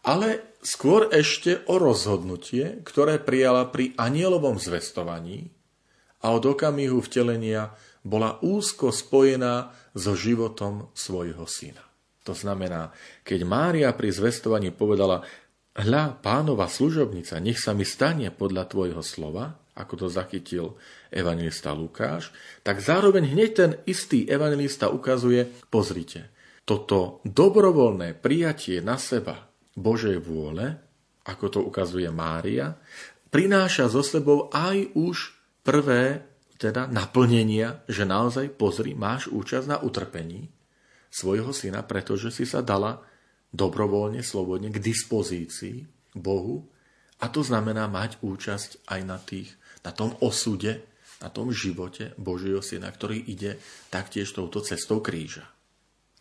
ale 0.03 0.59
skôr 0.67 1.07
ešte 1.15 1.63
o 1.71 1.79
rozhodnutie, 1.79 2.83
ktoré 2.83 3.23
prijala 3.23 3.71
pri 3.71 3.95
anielovom 3.95 4.59
zvestovaní, 4.59 5.55
a 6.25 6.33
od 6.33 6.57
okamihu 6.57 7.05
vtelenia 7.05 7.77
bola 8.01 8.41
úzko 8.41 8.89
spojená 8.89 9.77
so 9.93 10.17
životom 10.17 10.89
svojho 10.97 11.45
syna. 11.45 11.85
To 12.25 12.33
znamená, 12.33 12.89
keď 13.21 13.45
Mária 13.45 13.93
pri 13.93 14.09
zvestovaní 14.09 14.73
povedala, 14.73 15.21
hľa, 15.77 16.17
pánova 16.25 16.65
služobnica, 16.65 17.37
nech 17.45 17.61
sa 17.61 17.77
mi 17.77 17.85
stane 17.85 18.33
podľa 18.33 18.65
tvojho 18.73 19.05
slova, 19.05 19.53
ako 19.75 19.95
to 19.95 20.07
zachytil 20.07 20.79
evangelista 21.11 21.75
Lukáš, 21.75 22.31
tak 22.63 22.79
zároveň 22.79 23.35
hneď 23.35 23.51
ten 23.55 23.71
istý 23.91 24.27
evangelista 24.27 24.91
ukazuje, 24.91 25.51
pozrite, 25.71 26.31
toto 26.65 27.21
dobrovoľné 27.29 28.17
prijatie 28.17 28.81
na 28.81 28.97
seba 28.97 29.51
Božej 29.75 30.23
vôle, 30.23 30.79
ako 31.27 31.47
to 31.51 31.61
ukazuje 31.61 32.09
Mária, 32.09 32.79
prináša 33.29 33.91
so 33.91 34.01
sebou 34.01 34.49
aj 34.55 34.95
už 34.95 35.35
prvé 35.67 36.23
teda 36.55 36.87
naplnenia, 36.87 37.83
že 37.91 38.07
naozaj 38.07 38.55
pozri, 38.55 38.95
máš 38.95 39.27
účasť 39.29 39.67
na 39.67 39.79
utrpení 39.83 40.49
svojho 41.11 41.51
syna, 41.51 41.83
pretože 41.83 42.31
si 42.31 42.47
sa 42.47 42.63
dala 42.63 43.03
dobrovoľne, 43.55 44.23
slobodne 44.23 44.71
k 44.71 44.83
dispozícii 44.83 45.87
Bohu. 46.15 46.67
A 47.23 47.31
to 47.31 47.47
znamená 47.47 47.87
mať 47.87 48.19
účasť 48.23 48.91
aj 48.91 49.01
na, 49.07 49.19
tých, 49.23 49.55
na 49.85 49.93
tom 49.93 50.17
osude, 50.25 50.83
na 51.21 51.29
tom 51.29 51.53
živote 51.53 52.17
Božieho 52.17 52.65
syna, 52.65 52.91
ktorý 52.91 53.21
ide 53.21 53.61
taktiež 53.93 54.33
touto 54.33 54.65
cestou 54.65 55.05
kríža. 55.05 55.47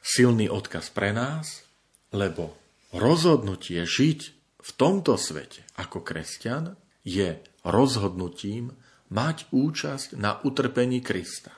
Silný 0.03 0.51
odkaz 0.51 0.91
pre 0.91 1.15
nás, 1.15 1.63
lebo 2.11 2.53
rozhodnutie 2.91 3.87
žiť 3.87 4.19
v 4.63 4.69
tomto 4.75 5.15
svete 5.15 5.63
ako 5.79 6.03
kresťan 6.03 6.75
je 7.03 7.39
rozhodnutím 7.67 8.75
mať 9.11 9.47
účasť 9.51 10.15
na 10.15 10.39
utrpení 10.43 11.03
Krista. 11.03 11.51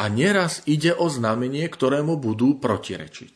A 0.00 0.08
neraz 0.08 0.64
ide 0.64 0.96
o 0.96 1.08
znamenie, 1.08 1.68
ktorému 1.68 2.16
budú 2.16 2.56
protirečiť, 2.60 3.34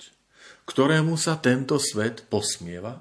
ktorému 0.65 1.15
sa 1.21 1.37
tento 1.41 1.77
svet 1.77 2.25
posmieva 2.29 3.01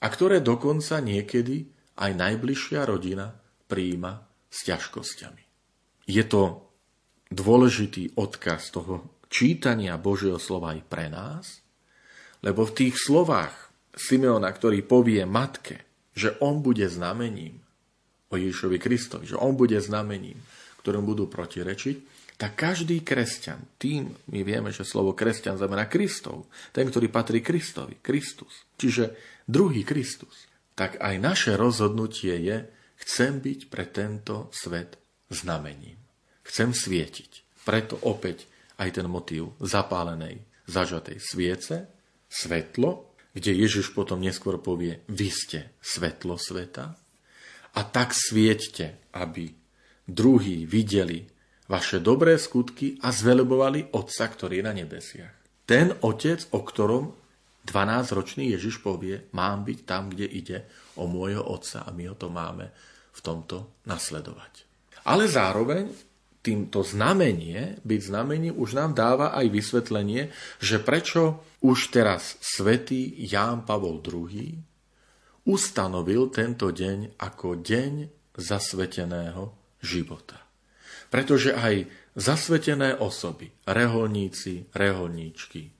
a 0.00 0.06
ktoré 0.06 0.40
dokonca 0.40 1.02
niekedy 1.02 1.66
aj 1.98 2.10
najbližšia 2.16 2.80
rodina 2.88 3.39
príjima 3.70 4.26
s 4.50 4.66
ťažkosťami. 4.66 5.42
Je 6.10 6.24
to 6.26 6.66
dôležitý 7.30 8.18
odkaz 8.18 8.74
toho 8.74 9.06
čítania 9.30 9.94
Božieho 9.94 10.42
slova 10.42 10.74
aj 10.74 10.82
pre 10.90 11.06
nás, 11.06 11.62
lebo 12.42 12.66
v 12.66 12.74
tých 12.74 12.98
slovách 12.98 13.70
Simeona, 13.94 14.50
ktorý 14.50 14.82
povie 14.82 15.22
matke, 15.22 15.86
že 16.10 16.34
on 16.42 16.58
bude 16.58 16.90
znamením 16.90 17.62
o 18.30 18.34
Ježišovi 18.34 18.78
Kristovi, 18.82 19.24
že 19.30 19.38
on 19.38 19.54
bude 19.54 19.78
znamením, 19.78 20.38
ktorom 20.82 21.06
budú 21.06 21.30
protirečiť, 21.30 22.10
tak 22.40 22.56
každý 22.56 23.04
kresťan, 23.04 23.60
tým 23.76 24.08
my 24.32 24.40
vieme, 24.40 24.72
že 24.72 24.88
slovo 24.88 25.12
kresťan 25.12 25.60
znamená 25.60 25.92
Kristov, 25.92 26.48
ten, 26.72 26.88
ktorý 26.88 27.12
patrí 27.12 27.44
Kristovi, 27.44 28.00
Kristus, 28.00 28.64
čiže 28.80 29.12
druhý 29.44 29.84
Kristus, 29.84 30.48
tak 30.72 30.96
aj 31.04 31.20
naše 31.20 31.52
rozhodnutie 31.60 32.32
je, 32.40 32.64
chcem 33.00 33.40
byť 33.40 33.60
pre 33.72 33.84
tento 33.88 34.52
svet 34.52 35.00
znamením. 35.32 35.96
Chcem 36.44 36.74
svietiť. 36.74 37.62
Preto 37.64 38.00
opäť 38.08 38.48
aj 38.80 39.00
ten 39.00 39.06
motív 39.06 39.54
zapálenej, 39.60 40.40
zažatej 40.66 41.20
sviece, 41.20 41.88
svetlo, 42.26 43.12
kde 43.36 43.52
Ježiš 43.54 43.92
potom 43.94 44.18
neskôr 44.18 44.58
povie, 44.58 45.04
vy 45.06 45.28
ste 45.30 45.76
svetlo 45.78 46.34
sveta, 46.40 46.98
a 47.70 47.80
tak 47.86 48.10
svieťte, 48.10 49.14
aby 49.14 49.54
druhí 50.02 50.66
videli 50.66 51.22
vaše 51.70 52.02
dobré 52.02 52.34
skutky 52.34 52.98
a 52.98 53.14
zvelebovali 53.14 53.94
Otca, 53.94 54.26
ktorý 54.26 54.58
je 54.58 54.64
na 54.66 54.74
nebesiach. 54.74 55.34
Ten 55.70 55.94
Otec, 56.02 56.50
o 56.50 56.66
ktorom 56.66 57.14
12-ročný 57.70 58.50
Ježiš 58.52 58.82
povie, 58.82 59.30
mám 59.30 59.62
byť 59.62 59.78
tam, 59.86 60.10
kde 60.10 60.26
ide 60.26 60.58
o 60.98 61.06
môjho 61.06 61.46
Otca 61.46 61.86
a 61.86 61.94
my 61.94 62.10
ho 62.10 62.16
to 62.18 62.26
máme 62.28 62.66
v 63.14 63.20
tomto 63.22 63.82
nasledovať. 63.86 64.66
Ale 65.06 65.30
zároveň 65.30 65.88
týmto 66.40 66.80
znamenie, 66.80 67.80
byť 67.84 68.00
znamením, 68.00 68.56
už 68.56 68.76
nám 68.76 68.96
dáva 68.96 69.36
aj 69.36 69.46
vysvetlenie, 69.52 70.32
že 70.60 70.80
prečo 70.80 71.44
už 71.60 71.92
teraz 71.92 72.40
svätý 72.40 73.12
Ján 73.28 73.68
Pavol 73.68 74.00
II 74.00 74.56
ustanovil 75.44 76.32
tento 76.32 76.72
deň 76.72 77.20
ako 77.20 77.60
deň 77.60 77.92
zasveteného 78.36 79.52
života. 79.84 80.40
Pretože 81.12 81.52
aj 81.52 81.88
zasvetené 82.16 82.96
osoby, 82.96 83.52
reholníci, 83.68 84.72
reholníčky, 84.72 85.79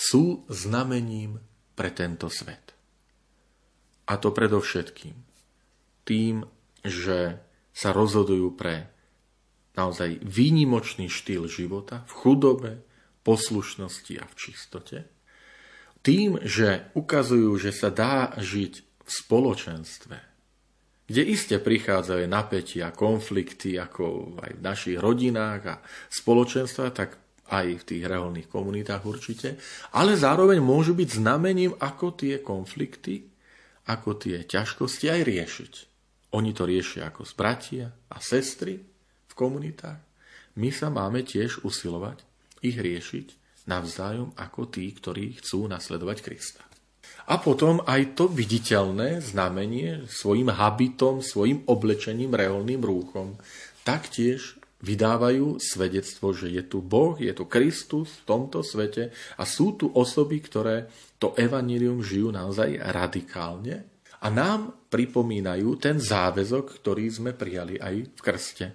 sú 0.00 0.48
znamením 0.48 1.36
pre 1.76 1.92
tento 1.92 2.32
svet. 2.32 2.72
A 4.08 4.16
to 4.16 4.32
predovšetkým 4.32 5.12
tým, 6.08 6.48
že 6.80 7.36
sa 7.76 7.92
rozhodujú 7.92 8.56
pre 8.56 8.88
naozaj 9.76 10.24
výnimočný 10.24 11.12
štýl 11.12 11.44
života 11.46 12.08
v 12.08 12.12
chudobe, 12.24 12.72
poslušnosti 13.20 14.16
a 14.16 14.24
v 14.24 14.34
čistote, 14.34 14.98
tým, 16.00 16.40
že 16.40 16.88
ukazujú, 16.96 17.52
že 17.60 17.76
sa 17.76 17.92
dá 17.92 18.32
žiť 18.40 18.72
v 18.80 19.10
spoločenstve, 19.12 20.16
kde 21.12 21.22
iste 21.28 21.60
prichádzajú 21.60 22.24
napätia, 22.24 22.96
konflikty, 22.96 23.76
ako 23.76 24.38
aj 24.40 24.50
v 24.56 24.64
našich 24.64 24.96
rodinách 24.96 25.62
a 25.68 25.76
spoločenstvách, 26.08 26.92
tak 26.96 27.19
aj 27.50 27.66
v 27.82 27.86
tých 27.86 28.04
reholných 28.06 28.46
komunitách 28.46 29.02
určite, 29.02 29.58
ale 29.98 30.14
zároveň 30.14 30.62
môžu 30.62 30.94
byť 30.94 31.10
znamením, 31.18 31.74
ako 31.76 32.14
tie 32.14 32.38
konflikty, 32.38 33.26
ako 33.90 34.16
tie 34.16 34.46
ťažkosti 34.46 35.10
aj 35.10 35.20
riešiť. 35.26 35.72
Oni 36.38 36.54
to 36.54 36.62
riešia 36.62 37.10
ako 37.10 37.26
bratia 37.34 37.90
a 37.90 38.16
sestry 38.22 38.78
v 39.26 39.32
komunitách. 39.34 39.98
My 40.62 40.70
sa 40.70 40.94
máme 40.94 41.26
tiež 41.26 41.66
usilovať 41.66 42.22
ich 42.62 42.78
riešiť 42.78 43.26
navzájom 43.66 44.34
ako 44.38 44.70
tí, 44.70 44.86
ktorí 44.94 45.42
chcú 45.42 45.66
nasledovať 45.66 46.18
Krista. 46.22 46.62
A 47.30 47.38
potom 47.38 47.82
aj 47.86 48.18
to 48.18 48.26
viditeľné 48.26 49.22
znamenie 49.22 50.06
svojim 50.10 50.50
habitom, 50.50 51.22
svojim 51.22 51.62
oblečením, 51.66 52.34
reholným 52.34 52.82
rúchom, 52.82 53.38
taktiež 53.86 54.59
vydávajú 54.80 55.60
svedectvo, 55.60 56.32
že 56.32 56.48
je 56.48 56.62
tu 56.64 56.80
Boh, 56.80 57.16
je 57.20 57.32
tu 57.36 57.44
Kristus 57.44 58.24
v 58.24 58.26
tomto 58.26 58.64
svete 58.64 59.12
a 59.36 59.42
sú 59.44 59.76
tu 59.76 59.92
osoby, 59.92 60.40
ktoré 60.40 60.88
to 61.20 61.36
evanílium 61.36 62.00
žijú 62.00 62.32
naozaj 62.32 62.80
radikálne 62.80 63.84
a 64.20 64.26
nám 64.28 64.88
pripomínajú 64.88 65.76
ten 65.76 66.00
záväzok, 66.00 66.80
ktorý 66.80 67.06
sme 67.12 67.30
prijali 67.36 67.76
aj 67.76 67.94
v 68.16 68.20
krste, 68.20 68.66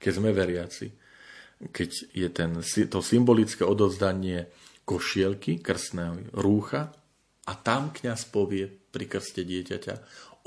keď 0.00 0.12
sme 0.12 0.30
veriaci. 0.32 0.86
Keď 1.64 1.90
je 2.12 2.28
ten, 2.28 2.50
to 2.92 3.00
symbolické 3.00 3.64
odovzdanie 3.64 4.52
košielky, 4.84 5.64
krstného 5.64 6.36
rúcha, 6.36 6.92
a 7.44 7.52
tam 7.52 7.92
kňaz 7.92 8.32
povie 8.32 8.68
pri 8.68 9.04
krste 9.04 9.44
dieťaťa, 9.44 9.94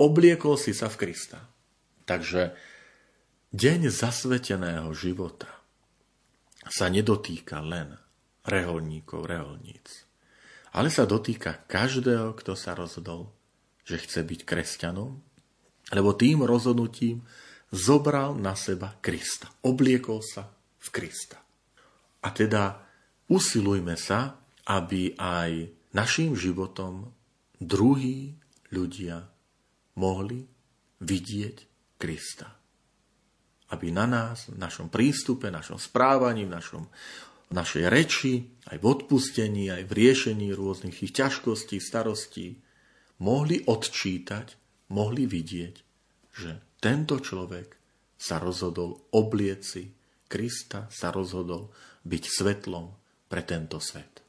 obliekol 0.02 0.58
si 0.58 0.74
sa 0.74 0.90
v 0.90 1.06
Krista. 1.06 1.42
Takže 2.10 2.58
deň 3.58 3.90
zasveteného 3.90 4.94
života 4.94 5.50
sa 6.70 6.94
nedotýka 6.94 7.58
len 7.66 7.90
reholníkov, 8.46 9.26
reholníc, 9.26 10.06
ale 10.78 10.94
sa 10.94 11.10
dotýka 11.10 11.66
každého, 11.66 12.38
kto 12.38 12.54
sa 12.54 12.78
rozhodol, 12.78 13.34
že 13.82 13.98
chce 13.98 14.22
byť 14.22 14.40
kresťanom, 14.46 15.10
lebo 15.90 16.14
tým 16.14 16.46
rozhodnutím 16.46 17.26
zobral 17.74 18.38
na 18.38 18.54
seba 18.54 18.94
Krista, 19.02 19.50
obliekol 19.66 20.22
sa 20.22 20.54
v 20.78 20.88
Krista. 20.94 21.42
A 22.22 22.30
teda 22.30 22.78
usilujme 23.26 23.98
sa, 23.98 24.38
aby 24.70 25.18
aj 25.18 25.74
našim 25.98 26.38
životom 26.38 27.10
druhí 27.58 28.38
ľudia 28.70 29.26
mohli 29.98 30.46
vidieť 31.02 31.58
Krista. 31.98 32.57
Aby 33.72 33.92
na 33.92 34.08
nás, 34.08 34.48
v 34.48 34.60
našom 34.60 34.88
prístupe, 34.88 35.52
v 35.52 35.58
našom 35.60 35.80
správaní, 35.80 36.48
v, 36.48 36.56
našom, 36.56 36.84
v 37.48 37.54
našej 37.54 37.86
reči, 37.92 38.34
aj 38.72 38.78
v 38.80 38.86
odpustení, 38.86 39.72
aj 39.72 39.88
v 39.88 39.96
riešení 39.96 40.56
rôznych 40.56 41.04
ich 41.04 41.14
ťažkostí, 41.16 41.80
starostí, 41.80 42.60
mohli 43.20 43.64
odčítať, 43.66 44.48
mohli 44.94 45.28
vidieť, 45.28 45.76
že 46.38 46.52
tento 46.80 47.20
človek 47.20 47.76
sa 48.18 48.40
rozhodol 48.40 49.10
oblieci 49.14 49.92
Krista, 50.28 50.92
sa 50.92 51.10
rozhodol 51.10 51.72
byť 52.04 52.24
svetlom 52.24 52.92
pre 53.32 53.42
tento 53.44 53.80
svet. 53.80 54.27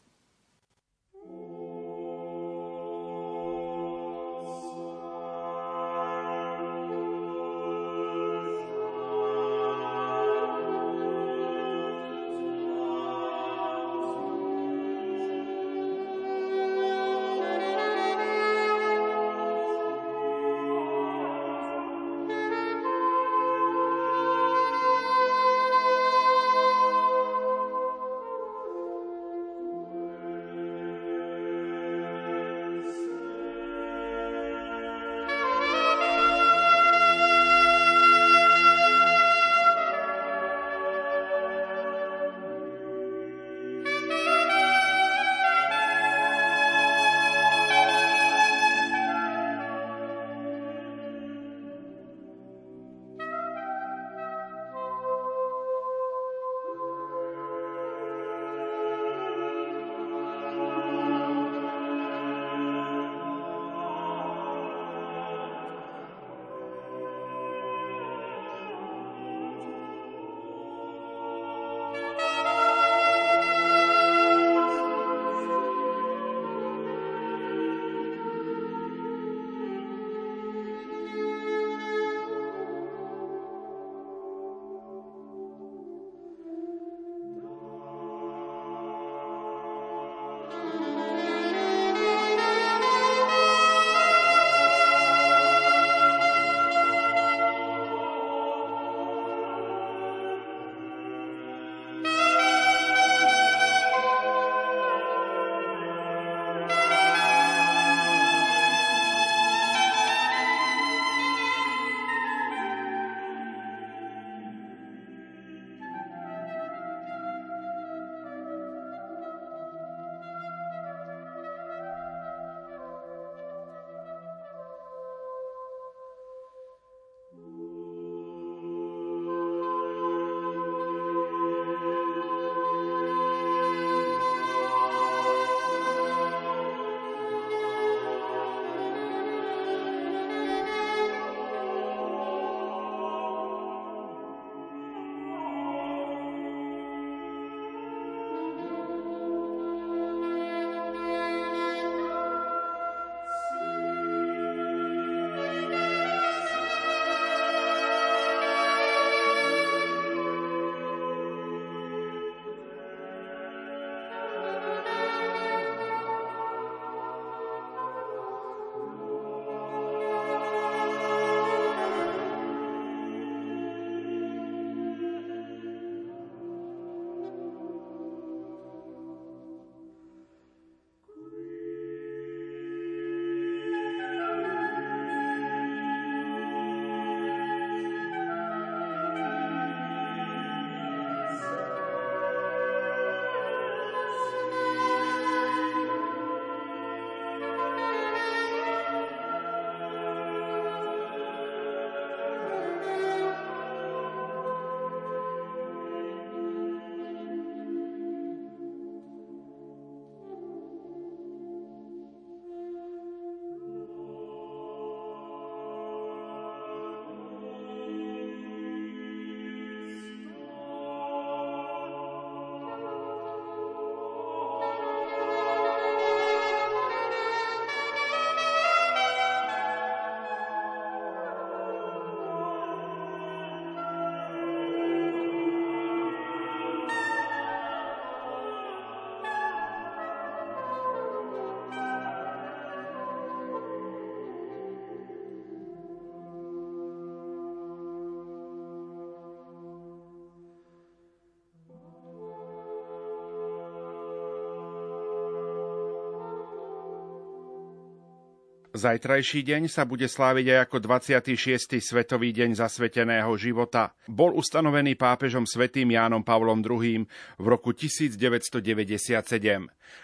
Zajtrajší 258.79 259.43
deň 259.43 259.67
sa 259.67 259.83
bude 259.83 260.07
sláviť 260.07 260.55
aj 260.55 260.59
ako 260.71 260.79
26. 260.79 261.83
Svetový 261.83 262.31
deň 262.31 262.55
zasveteného 262.63 263.35
života. 263.35 263.91
Bol 264.07 264.39
ustanovený 264.39 264.95
pápežom 264.95 265.51
svätým 265.51 265.91
Jánom 265.91 266.23
Pavlom 266.23 266.63
II. 266.63 267.03
v 267.43 267.47
roku 267.51 267.75
1997. 267.75 268.63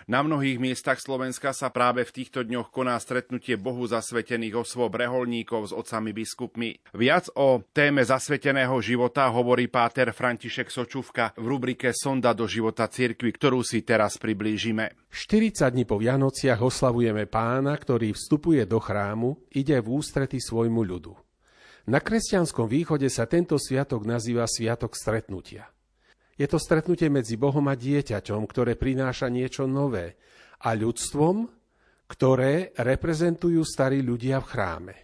Na 0.07 0.21
mnohých 0.21 0.61
miestach 0.61 1.01
Slovenska 1.01 1.57
sa 1.57 1.73
práve 1.73 2.05
v 2.05 2.15
týchto 2.15 2.45
dňoch 2.45 2.69
koná 2.69 2.97
stretnutie 3.01 3.57
Bohu 3.57 3.85
zasvetených 3.89 4.61
osôb 4.61 4.95
reholníkov 4.95 5.71
s 5.71 5.73
otcami 5.73 6.13
biskupmi. 6.15 6.79
Viac 6.93 7.33
o 7.35 7.65
téme 7.73 8.05
zasveteného 8.05 8.77
života 8.85 9.27
hovorí 9.33 9.67
páter 9.73 10.13
František 10.15 10.69
Sočuvka 10.71 11.33
v 11.35 11.47
rubrike 11.49 11.91
Sonda 11.97 12.37
do 12.37 12.45
života 12.45 12.87
cirkvi, 12.87 13.33
ktorú 13.33 13.65
si 13.67 13.83
teraz 13.83 14.21
priblížime. 14.21 14.95
40 15.11 15.75
dní 15.75 15.85
po 15.89 15.99
Vianociach 15.99 16.63
oslavujeme 16.63 17.27
pána, 17.27 17.75
ktorý 17.75 18.15
vstupuje 18.15 18.63
do 18.69 18.79
chrámu, 18.79 19.39
ide 19.51 19.79
v 19.83 19.89
ústrety 19.99 20.39
svojmu 20.39 20.83
ľudu. 20.85 21.15
Na 21.85 22.01
kresťanskom 22.01 22.65
východe 22.65 23.13
sa 23.13 23.29
tento 23.29 23.61
sviatok 23.61 24.09
nazýva 24.09 24.49
Sviatok 24.49 24.97
stretnutia. 24.97 25.74
Je 26.35 26.47
to 26.51 26.59
stretnutie 26.59 27.07
medzi 27.07 27.39
Bohom 27.39 27.67
a 27.71 27.79
dieťaťom, 27.79 28.43
ktoré 28.51 28.75
prináša 28.75 29.31
niečo 29.31 29.71
nové 29.71 30.19
a 30.67 30.75
ľudstvom, 30.75 31.47
ktoré 32.11 32.75
reprezentujú 32.75 33.63
starí 33.63 34.03
ľudia 34.03 34.43
v 34.43 34.47
chráme. 34.51 34.97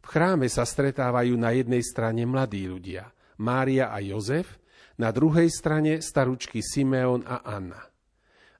V 0.00 0.06
chráme 0.08 0.48
sa 0.48 0.64
stretávajú 0.64 1.36
na 1.36 1.52
jednej 1.52 1.80
strane 1.84 2.24
mladí 2.24 2.68
ľudia, 2.68 3.08
Mária 3.40 3.92
a 3.92 4.00
Jozef, 4.04 4.60
na 5.00 5.08
druhej 5.12 5.48
strane 5.48 6.04
staručky 6.04 6.60
Simeon 6.60 7.24
a 7.24 7.40
Anna. 7.40 7.80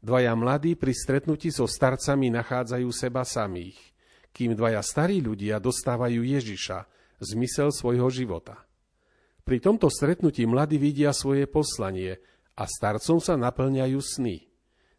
Dvaja 0.00 0.32
mladí 0.32 0.80
pri 0.80 0.96
stretnutí 0.96 1.52
so 1.52 1.68
starcami 1.68 2.32
nachádzajú 2.32 2.88
seba 2.88 3.28
samých, 3.28 3.76
kým 4.32 4.56
dvaja 4.56 4.80
starí 4.80 5.20
ľudia 5.20 5.60
dostávajú 5.60 6.24
Ježiša, 6.24 6.88
zmysel 7.20 7.68
svojho 7.68 8.08
života. 8.08 8.64
Pri 9.44 9.58
tomto 9.58 9.88
stretnutí 9.88 10.44
mladí 10.44 10.76
vidia 10.76 11.10
svoje 11.16 11.48
poslanie 11.48 12.20
a 12.56 12.68
starcom 12.68 13.18
sa 13.18 13.34
naplňajú 13.40 13.98
sny. 13.98 14.36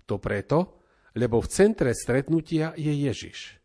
To 0.09 0.17
preto, 0.17 0.81
lebo 1.15 1.39
v 1.43 1.47
centre 1.51 1.91
stretnutia 1.93 2.73
je 2.75 2.91
Ježiš. 2.91 3.61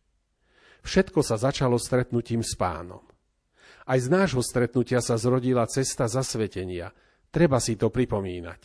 Všetko 0.85 1.19
sa 1.25 1.35
začalo 1.35 1.75
stretnutím 1.75 2.45
s 2.45 2.55
pánom. 2.55 3.03
Aj 3.87 3.99
z 3.99 4.07
nášho 4.11 4.43
stretnutia 4.43 4.99
sa 4.99 5.15
zrodila 5.15 5.63
cesta 5.67 6.07
zasvetenia. 6.11 6.91
Treba 7.31 7.59
si 7.59 7.79
to 7.79 7.91
pripomínať. 7.91 8.61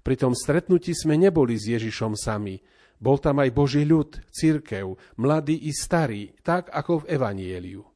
Pri 0.00 0.16
tom 0.16 0.32
stretnutí 0.32 0.96
sme 0.96 1.20
neboli 1.20 1.56
s 1.56 1.68
Ježišom 1.68 2.16
sami. 2.16 2.60
Bol 3.00 3.20
tam 3.20 3.40
aj 3.40 3.50
Boží 3.56 3.84
ľud, 3.84 4.20
církev, 4.28 4.96
mladí 5.16 5.56
i 5.68 5.72
starí, 5.72 6.36
tak 6.44 6.68
ako 6.68 7.04
v 7.04 7.16
Evanieliu. 7.16 7.89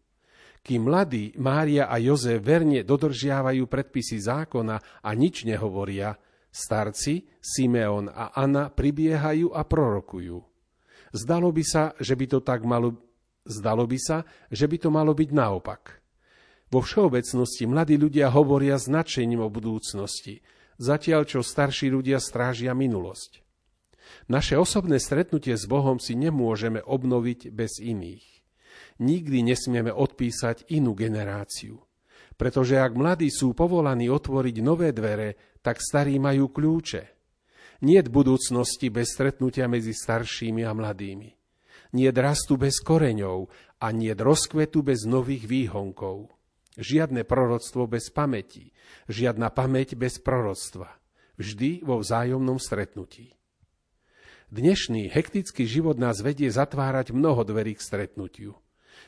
Kým 0.65 0.89
mladí 0.89 1.37
Mária 1.37 1.93
a 1.93 2.01
Jozef 2.01 2.41
verne 2.41 2.81
dodržiavajú 2.81 3.69
predpisy 3.69 4.17
zákona 4.17 5.05
a 5.05 5.11
nič 5.13 5.45
nehovoria, 5.45 6.17
starci 6.49 7.29
Simeon 7.37 8.09
a 8.09 8.33
Anna 8.33 8.73
pribiehajú 8.73 9.53
a 9.53 9.61
prorokujú. 9.61 10.41
Zdalo 11.13 11.53
by 11.53 11.65
sa, 11.69 11.93
že 12.01 12.17
by 12.17 12.27
to 12.33 12.39
tak 12.41 12.65
malo, 12.65 12.97
zdalo 13.45 13.85
by 13.85 13.99
sa, 14.01 14.25
že 14.49 14.65
by 14.65 14.77
to 14.81 14.89
malo 14.89 15.13
byť 15.13 15.31
naopak. 15.37 16.01
Vo 16.73 16.81
všeobecnosti 16.81 17.69
mladí 17.69 18.01
ľudia 18.01 18.33
hovoria 18.33 18.81
značením 18.81 19.45
o 19.45 19.53
budúcnosti, 19.53 20.41
zatiaľ 20.81 21.29
čo 21.29 21.45
starší 21.45 21.93
ľudia 21.93 22.17
strážia 22.25 22.73
minulosť. 22.73 23.45
Naše 24.33 24.57
osobné 24.57 24.97
stretnutie 24.97 25.61
s 25.61 25.69
Bohom 25.69 26.01
si 26.01 26.17
nemôžeme 26.17 26.81
obnoviť 26.81 27.53
bez 27.53 27.85
iných 27.85 28.34
nikdy 29.01 29.43
nesmieme 29.47 29.91
odpísať 29.91 30.71
inú 30.75 30.95
generáciu. 30.95 31.83
Pretože 32.35 32.83
ak 32.83 32.93
mladí 32.99 33.31
sú 33.31 33.55
povolaní 33.55 34.11
otvoriť 34.11 34.57
nové 34.59 34.91
dvere, 34.91 35.59
tak 35.63 35.79
starí 35.79 36.19
majú 36.19 36.51
kľúče. 36.51 37.03
Niet 37.85 38.11
budúcnosti 38.11 38.91
bez 38.91 39.15
stretnutia 39.15 39.71
medzi 39.71 39.95
staršími 39.95 40.63
a 40.67 40.73
mladými. 40.75 41.31
Niet 41.95 42.17
rastu 42.19 42.59
bez 42.59 42.83
koreňov 42.83 43.47
a 43.79 43.87
niet 43.95 44.19
rozkvetu 44.19 44.83
bez 44.83 45.07
nových 45.07 45.47
výhonkov. 45.47 46.33
Žiadne 46.75 47.23
proroctvo 47.23 47.87
bez 47.87 48.11
pamäti, 48.11 48.75
žiadna 49.07 49.55
pamäť 49.55 49.95
bez 49.95 50.19
proroctva. 50.19 50.91
Vždy 51.39 51.87
vo 51.87 52.03
vzájomnom 52.03 52.59
stretnutí. 52.59 53.35
Dnešný 54.51 55.11
hektický 55.11 55.67
život 55.67 55.99
nás 55.99 56.19
vedie 56.23 56.51
zatvárať 56.51 57.15
mnoho 57.15 57.47
dverí 57.47 57.79
k 57.79 57.83
stretnutiu. 57.83 58.59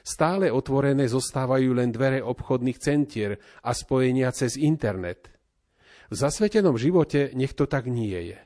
Stále 0.06 0.54
otvorené 0.54 1.10
zostávajú 1.10 1.74
len 1.74 1.90
dvere 1.90 2.22
obchodných 2.22 2.78
centier 2.78 3.34
a 3.66 3.74
spojenia 3.74 4.30
cez 4.30 4.54
internet. 4.54 5.26
V 6.06 6.14
zasvetenom 6.14 6.78
živote 6.78 7.34
nech 7.34 7.58
to 7.58 7.66
tak 7.66 7.90
nie 7.90 8.30
je. 8.30 8.38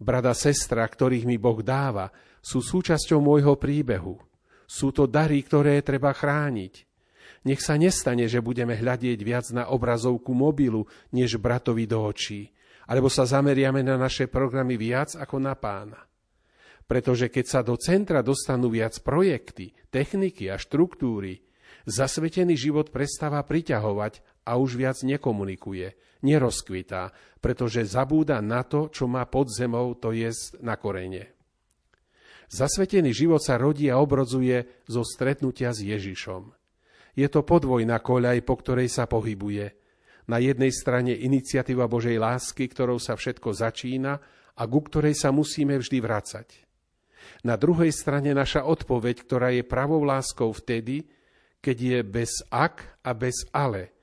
Brada, 0.00 0.32
sestra, 0.32 0.88
ktorých 0.88 1.28
mi 1.28 1.36
Boh 1.36 1.60
dáva, 1.60 2.08
sú 2.40 2.64
súčasťou 2.64 3.20
môjho 3.20 3.60
príbehu. 3.60 4.16
Sú 4.64 4.88
to 4.88 5.04
dary, 5.04 5.44
ktoré 5.44 5.84
treba 5.84 6.16
chrániť. 6.16 6.88
Nech 7.44 7.60
sa 7.60 7.76
nestane, 7.76 8.24
že 8.24 8.40
budeme 8.40 8.72
hľadieť 8.72 9.20
viac 9.20 9.46
na 9.52 9.68
obrazovku 9.68 10.32
mobilu, 10.32 10.88
než 11.12 11.36
bratovi 11.36 11.84
do 11.84 12.00
očí, 12.00 12.48
alebo 12.88 13.12
sa 13.12 13.28
zameriame 13.28 13.84
na 13.84 14.00
naše 14.00 14.24
programy 14.24 14.80
viac 14.80 15.12
ako 15.20 15.36
na 15.36 15.52
pána. 15.52 16.07
Pretože 16.88 17.28
keď 17.28 17.44
sa 17.44 17.60
do 17.60 17.76
centra 17.76 18.24
dostanú 18.24 18.72
viac 18.72 18.96
projekty, 19.04 19.76
techniky 19.92 20.48
a 20.48 20.56
štruktúry, 20.56 21.44
zasvetený 21.84 22.56
život 22.56 22.88
prestáva 22.88 23.44
priťahovať 23.44 24.44
a 24.48 24.56
už 24.56 24.80
viac 24.80 24.96
nekomunikuje, 25.04 25.92
nerozkvitá, 26.24 27.12
pretože 27.44 27.84
zabúda 27.84 28.40
na 28.40 28.64
to, 28.64 28.88
čo 28.88 29.04
má 29.04 29.28
pod 29.28 29.52
zemou, 29.52 29.92
to 30.00 30.16
je 30.16 30.32
na 30.64 30.80
korene. 30.80 31.36
Zasvetený 32.48 33.12
život 33.12 33.44
sa 33.44 33.60
rodí 33.60 33.92
a 33.92 34.00
obrodzuje 34.00 34.88
zo 34.88 35.04
stretnutia 35.04 35.76
s 35.76 35.84
Ježišom. 35.84 36.56
Je 37.12 37.28
to 37.28 37.44
podvojná 37.44 38.00
koľaj, 38.00 38.40
po 38.48 38.56
ktorej 38.56 38.88
sa 38.88 39.04
pohybuje. 39.04 39.76
Na 40.32 40.40
jednej 40.40 40.72
strane 40.72 41.12
iniciatíva 41.12 41.84
Božej 41.84 42.16
lásky, 42.16 42.72
ktorou 42.72 42.96
sa 42.96 43.20
všetko 43.20 43.52
začína 43.52 44.16
a 44.56 44.62
ku 44.64 44.80
ktorej 44.80 45.12
sa 45.12 45.28
musíme 45.28 45.76
vždy 45.76 45.98
vracať. 46.00 46.67
Na 47.46 47.54
druhej 47.54 47.90
strane 47.94 48.34
naša 48.34 48.66
odpoveď, 48.66 49.16
ktorá 49.24 49.48
je 49.54 49.64
pravou 49.66 50.02
láskou 50.02 50.50
vtedy, 50.50 51.06
keď 51.58 51.76
je 51.78 51.98
bez 52.06 52.32
ak 52.50 53.02
a 53.02 53.10
bez 53.14 53.46
ale, 53.50 53.94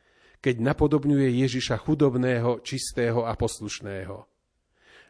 keď 0.44 0.62
napodobňuje 0.62 1.42
Ježiša 1.42 1.82
chudobného, 1.82 2.62
čistého 2.62 3.24
a 3.26 3.34
poslušného. 3.34 4.28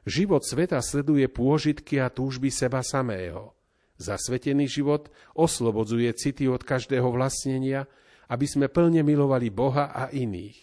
Život 0.06 0.46
sveta 0.46 0.78
sleduje 0.86 1.26
pôžitky 1.26 1.98
a 1.98 2.14
túžby 2.14 2.54
seba 2.54 2.86
samého. 2.86 3.58
Zasvetený 3.98 4.70
život 4.70 5.10
oslobodzuje 5.34 6.14
city 6.14 6.46
od 6.46 6.62
každého 6.62 7.10
vlastnenia, 7.10 7.90
aby 8.30 8.46
sme 8.46 8.70
plne 8.70 9.02
milovali 9.02 9.50
Boha 9.50 9.90
a 9.90 10.14
iných. 10.14 10.62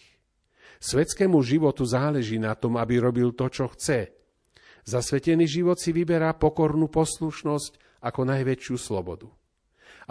Svetskému 0.83 1.39
životu 1.43 1.83
záleží 1.83 2.39
na 2.39 2.55
tom, 2.55 2.75
aby 2.79 2.99
robil 2.99 3.31
to, 3.35 3.47
čo 3.47 3.71
chce, 3.71 4.22
Zasvetený 4.83 5.47
život 5.47 5.79
si 5.79 5.95
vyberá 5.95 6.35
pokornú 6.35 6.91
poslušnosť 6.91 8.03
ako 8.03 8.21
najväčšiu 8.27 8.75
slobodu. 8.75 9.31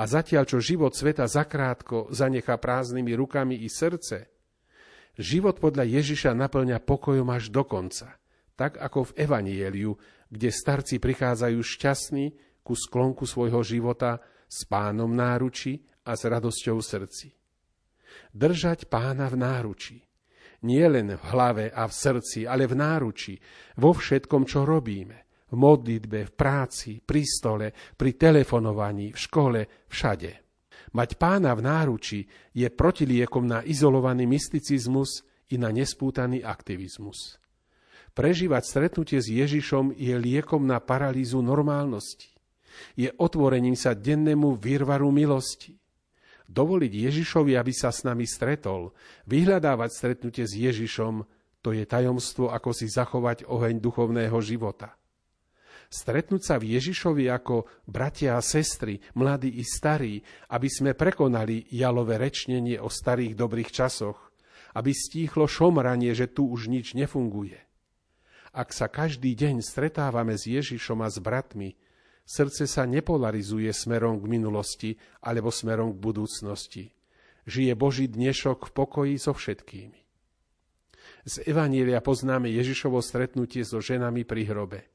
A 0.00 0.08
zatiaľ, 0.08 0.48
čo 0.48 0.64
život 0.64 0.96
sveta 0.96 1.28
zakrátko 1.28 2.08
zanechá 2.08 2.56
prázdnymi 2.56 3.12
rukami 3.12 3.60
i 3.60 3.68
srdce, 3.68 4.32
život 5.20 5.60
podľa 5.60 5.84
Ježiša 5.84 6.32
naplňa 6.32 6.80
pokojom 6.80 7.28
až 7.28 7.52
do 7.52 7.60
konca, 7.68 8.16
tak 8.56 8.80
ako 8.80 9.12
v 9.12 9.28
Evanieliu, 9.28 9.92
kde 10.32 10.48
starci 10.48 10.96
prichádzajú 10.96 11.60
šťastní 11.60 12.26
ku 12.64 12.72
sklonku 12.72 13.28
svojho 13.28 13.60
života 13.60 14.24
s 14.48 14.64
pánom 14.64 15.12
náruči 15.12 15.84
a 16.08 16.16
s 16.16 16.24
radosťou 16.24 16.80
v 16.80 16.88
srdci. 16.88 17.28
Držať 18.32 18.88
pána 18.88 19.28
v 19.28 19.36
náruči– 19.36 19.96
nie 20.62 20.86
len 20.86 21.14
v 21.18 21.22
hlave 21.34 21.66
a 21.70 21.86
v 21.86 21.92
srdci, 21.92 22.46
ale 22.46 22.70
v 22.70 22.74
náruči, 22.78 23.34
vo 23.82 23.90
všetkom, 23.92 24.42
čo 24.46 24.62
robíme. 24.62 25.46
V 25.52 25.54
modlitbe, 25.58 26.32
v 26.32 26.32
práci, 26.32 27.04
pri 27.04 27.22
stole, 27.28 27.66
pri 27.74 28.16
telefonovaní, 28.16 29.12
v 29.12 29.18
škole, 29.20 29.60
všade. 29.84 30.32
Mať 30.96 31.10
pána 31.20 31.52
v 31.52 31.60
náruči 31.60 32.20
je 32.56 32.68
protiliekom 32.72 33.44
na 33.44 33.60
izolovaný 33.60 34.24
mysticizmus 34.24 35.24
i 35.52 35.60
na 35.60 35.68
nespútaný 35.68 36.40
aktivizmus. 36.40 37.36
Prežívať 38.12 38.62
stretnutie 38.64 39.20
s 39.20 39.28
Ježišom 39.28 39.96
je 39.96 40.12
liekom 40.16 40.64
na 40.64 40.80
paralýzu 40.80 41.40
normálnosti. 41.40 42.32
Je 42.96 43.12
otvorením 43.20 43.76
sa 43.76 43.92
dennému 43.92 44.56
výrvaru 44.56 45.12
milosti 45.12 45.81
dovoliť 46.52 46.92
Ježišovi, 47.08 47.56
aby 47.56 47.72
sa 47.72 47.88
s 47.88 48.04
nami 48.04 48.28
stretol, 48.28 48.92
vyhľadávať 49.24 49.90
stretnutie 49.90 50.44
s 50.44 50.52
Ježišom, 50.52 51.24
to 51.64 51.72
je 51.72 51.88
tajomstvo, 51.88 52.52
ako 52.52 52.70
si 52.76 52.86
zachovať 52.92 53.48
oheň 53.48 53.80
duchovného 53.80 54.36
života. 54.44 54.92
Stretnúť 55.92 56.42
sa 56.42 56.56
v 56.56 56.76
Ježišovi 56.76 57.28
ako 57.28 57.68
bratia 57.84 58.40
a 58.40 58.42
sestry, 58.44 58.96
mladí 59.12 59.60
i 59.60 59.64
starí, 59.64 60.24
aby 60.48 60.68
sme 60.68 60.96
prekonali 60.96 61.68
jalové 61.68 62.16
rečnenie 62.16 62.80
o 62.80 62.88
starých 62.88 63.36
dobrých 63.36 63.68
časoch, 63.68 64.32
aby 64.72 64.92
stíchlo 64.96 65.44
šomranie, 65.44 66.16
že 66.16 66.32
tu 66.32 66.48
už 66.48 66.72
nič 66.72 66.96
nefunguje. 66.96 67.60
Ak 68.52 68.72
sa 68.72 68.88
každý 68.88 69.36
deň 69.36 69.60
stretávame 69.64 70.36
s 70.36 70.48
Ježišom 70.48 71.04
a 71.04 71.08
s 71.12 71.20
bratmi, 71.20 71.76
srdce 72.26 72.70
sa 72.70 72.86
nepolarizuje 72.86 73.70
smerom 73.70 74.18
k 74.22 74.24
minulosti 74.26 74.90
alebo 75.22 75.50
smerom 75.50 75.94
k 75.94 76.02
budúcnosti. 76.02 76.84
Žije 77.46 77.72
Boží 77.74 78.06
dnešok 78.06 78.70
v 78.70 78.74
pokoji 78.74 79.14
so 79.18 79.34
všetkými. 79.34 80.00
Z 81.26 81.46
Evanielia 81.46 82.02
poznáme 82.02 82.50
Ježišovo 82.50 82.98
stretnutie 83.02 83.62
so 83.66 83.78
ženami 83.82 84.26
pri 84.26 84.46
hrobe 84.46 84.92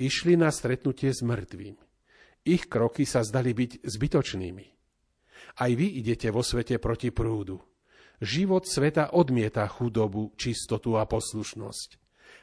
išli 0.00 0.38
na 0.38 0.48
stretnutie 0.48 1.12
s 1.12 1.20
mŕtvým. 1.20 1.76
Ich 2.42 2.66
kroky 2.66 3.06
sa 3.06 3.22
zdali 3.22 3.54
byť 3.54 3.86
zbytočnými. 3.86 4.66
Aj 5.62 5.70
vy 5.70 5.86
idete 6.00 6.32
vo 6.32 6.42
svete 6.42 6.80
proti 6.82 7.12
prúdu. 7.14 7.60
Život 8.22 8.66
sveta 8.66 9.14
odmieta 9.14 9.66
chudobu, 9.66 10.34
čistotu 10.38 10.94
a 10.98 11.06
poslušnosť. 11.06 12.01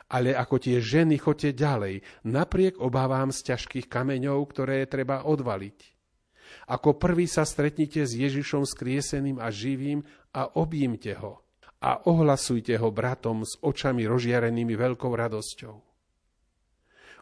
Ale 0.09 0.33
ako 0.33 0.57
tie 0.57 0.81
ženy 0.81 1.21
choďte 1.21 1.53
ďalej, 1.53 2.01
napriek 2.25 2.81
obávam 2.81 3.29
z 3.29 3.53
ťažkých 3.53 3.85
kameňov, 3.85 4.41
ktoré 4.49 4.89
treba 4.89 5.21
odvaliť. 5.21 5.77
Ako 6.73 6.97
prvý 6.97 7.29
sa 7.29 7.45
stretnite 7.45 8.01
s 8.01 8.17
Ježišom 8.17 8.65
skrieseným 8.65 9.37
a 9.37 9.53
živým 9.53 10.01
a 10.33 10.49
objímte 10.57 11.13
ho 11.17 11.45
a 11.79 12.03
ohlasujte 12.09 12.75
ho 12.75 12.89
bratom 12.91 13.47
s 13.47 13.55
očami 13.63 14.03
rozžiarenými 14.03 14.75
veľkou 14.75 15.13
radosťou. 15.15 15.75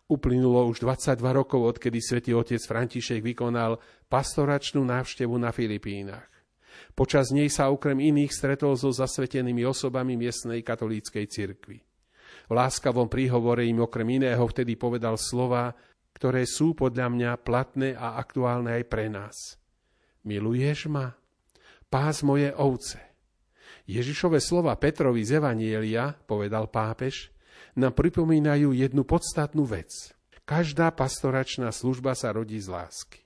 Uplynulo 0.07 0.71
už 0.71 0.87
22 0.87 1.19
rokov, 1.35 1.77
odkedy 1.77 1.99
svätý 1.99 2.31
otec 2.31 2.63
František 2.63 3.19
vykonal 3.19 3.77
pastoračnú 4.07 4.81
návštevu 4.87 5.35
na 5.35 5.51
Filipínach. 5.51 6.31
Počas 6.95 7.29
nej 7.35 7.51
sa 7.51 7.69
okrem 7.69 7.99
iných 7.99 8.31
stretol 8.31 8.73
so 8.79 8.89
zasvetenými 8.89 9.67
osobami 9.67 10.15
miestnej 10.15 10.63
katolíckej 10.63 11.25
cirkvi. 11.27 11.86
V 12.47 12.51
láskavom 12.55 13.11
príhovore 13.11 13.67
im 13.67 13.83
okrem 13.83 14.23
iného 14.23 14.43
vtedy 14.47 14.79
povedal 14.79 15.19
slova, 15.19 15.75
ktoré 16.15 16.47
sú 16.47 16.73
podľa 16.73 17.11
mňa 17.11 17.31
platné 17.43 17.93
a 17.93 18.17
aktuálne 18.17 18.73
aj 18.79 18.83
pre 18.87 19.11
nás. 19.11 19.59
Miluješ 20.23 20.87
ma? 20.87 21.13
Pás 21.87 22.23
moje 22.23 22.51
ovce. 22.55 22.99
Ježišove 23.87 24.43
slova 24.43 24.75
Petrovi 24.75 25.23
z 25.23 25.39
Evanielia, 25.39 26.11
povedal 26.11 26.67
pápež, 26.67 27.31
nám 27.79 27.95
pripomínajú 27.95 28.75
jednu 28.75 29.07
podstatnú 29.07 29.63
vec. 29.63 30.11
Každá 30.43 30.91
pastoračná 30.95 31.71
služba 31.71 32.15
sa 32.15 32.31
rodí 32.31 32.59
z 32.59 32.71
lásky. 32.71 33.19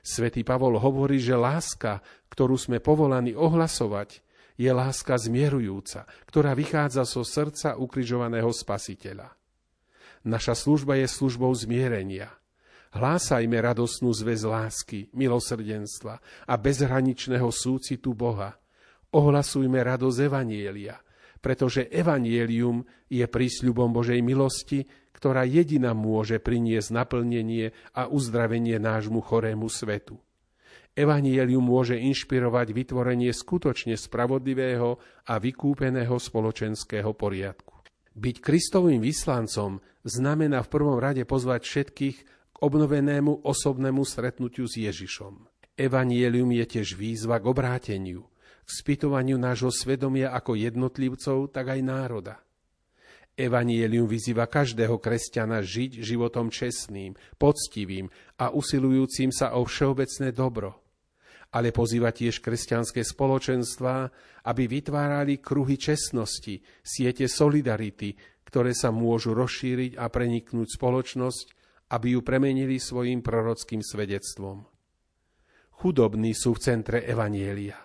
Svetý 0.00 0.46
Pavol 0.46 0.80
hovorí, 0.80 1.20
že 1.20 1.36
láska, 1.36 2.00
ktorú 2.32 2.56
sme 2.56 2.80
povolaní 2.80 3.36
ohlasovať, 3.36 4.24
je 4.60 4.68
láska 4.68 5.16
zmierujúca, 5.16 6.04
ktorá 6.28 6.52
vychádza 6.52 7.08
zo 7.08 7.24
srdca 7.24 7.80
ukrižovaného 7.80 8.52
spasiteľa. 8.52 9.32
Naša 10.28 10.52
služba 10.52 11.00
je 11.00 11.08
službou 11.08 11.48
zmierenia. 11.56 12.28
Hlásajme 12.92 13.56
radosnú 13.56 14.12
zväz 14.12 14.44
lásky, 14.44 15.08
milosrdenstva 15.16 16.20
a 16.44 16.54
bezhraničného 16.60 17.48
súcitu 17.48 18.12
Boha. 18.12 18.60
Ohlasujme 19.16 19.80
radosť 19.80 20.18
Evanielia– 20.28 21.00
pretože 21.40 21.88
evanielium 21.88 22.84
je 23.08 23.24
prísľubom 23.24 23.90
Božej 23.90 24.20
milosti, 24.20 24.84
ktorá 25.16 25.48
jediná 25.48 25.96
môže 25.96 26.36
priniesť 26.36 26.92
naplnenie 26.92 27.72
a 27.96 28.06
uzdravenie 28.08 28.76
nášmu 28.76 29.24
chorému 29.24 29.66
svetu. 29.72 30.20
Evanielium 30.96 31.62
môže 31.62 31.94
inšpirovať 31.96 32.74
vytvorenie 32.74 33.30
skutočne 33.30 33.94
spravodlivého 33.94 34.98
a 35.26 35.34
vykúpeného 35.38 36.18
spoločenského 36.18 37.14
poriadku. 37.14 37.78
Byť 38.10 38.36
Kristovým 38.42 38.98
vyslancom 38.98 39.78
znamená 40.02 40.66
v 40.66 40.72
prvom 40.72 40.98
rade 40.98 41.22
pozvať 41.22 41.62
všetkých 41.62 42.16
k 42.26 42.56
obnovenému 42.58 43.46
osobnému 43.46 44.02
stretnutiu 44.02 44.66
s 44.66 44.76
Ježišom. 44.76 45.46
Evanielium 45.78 46.50
je 46.58 46.64
tiež 46.78 46.98
výzva 46.98 47.38
k 47.38 47.48
obráteniu– 47.48 48.26
spytovaniu 48.70 49.34
nášho 49.34 49.74
svedomia 49.74 50.30
ako 50.30 50.54
jednotlivcov, 50.54 51.50
tak 51.50 51.74
aj 51.74 51.80
národa. 51.82 52.38
Evanielium 53.40 54.04
vyzýva 54.04 54.44
každého 54.44 55.00
kresťana 55.00 55.64
žiť 55.64 56.04
životom 56.04 56.52
čestným, 56.52 57.16
poctivým 57.40 58.12
a 58.36 58.52
usilujúcim 58.52 59.32
sa 59.32 59.56
o 59.56 59.64
všeobecné 59.64 60.36
dobro. 60.36 60.84
Ale 61.50 61.74
pozýva 61.74 62.14
tiež 62.14 62.38
kresťanské 62.44 63.02
spoločenstva, 63.02 64.12
aby 64.46 64.70
vytvárali 64.70 65.42
kruhy 65.42 65.74
čestnosti, 65.80 66.62
siete 66.84 67.26
solidarity, 67.26 68.14
ktoré 68.46 68.70
sa 68.70 68.94
môžu 68.94 69.34
rozšíriť 69.34 69.98
a 69.98 70.06
preniknúť 70.06 70.78
spoločnosť, 70.78 71.46
aby 71.90 72.14
ju 72.14 72.20
premenili 72.22 72.78
svojim 72.78 73.18
prorockým 73.18 73.82
svedectvom. 73.82 74.62
Chudobní 75.80 76.36
sú 76.36 76.54
v 76.54 76.62
centre 76.62 76.98
Evanielia. 77.02 77.78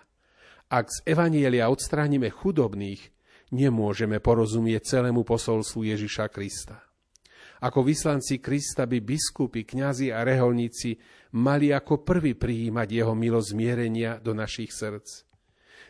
Ak 0.70 0.90
z 0.90 1.02
Evanielia 1.06 1.70
odstránime 1.70 2.30
chudobných, 2.30 3.15
nemôžeme 3.54 4.18
porozumieť 4.18 4.98
celému 4.98 5.22
posolstvu 5.22 5.86
Ježiša 5.86 6.26
Krista. 6.32 6.82
Ako 7.62 7.80
vyslanci 7.80 8.42
Krista 8.42 8.84
by 8.84 9.00
biskupy, 9.00 9.64
kňazi 9.64 10.12
a 10.12 10.26
reholníci 10.26 11.00
mali 11.40 11.72
ako 11.72 12.04
prvý 12.04 12.36
prijímať 12.36 12.88
jeho 12.90 13.16
milosť 13.16 13.48
zmierenia 13.56 14.12
do 14.20 14.36
našich 14.36 14.76
srdc. 14.76 15.24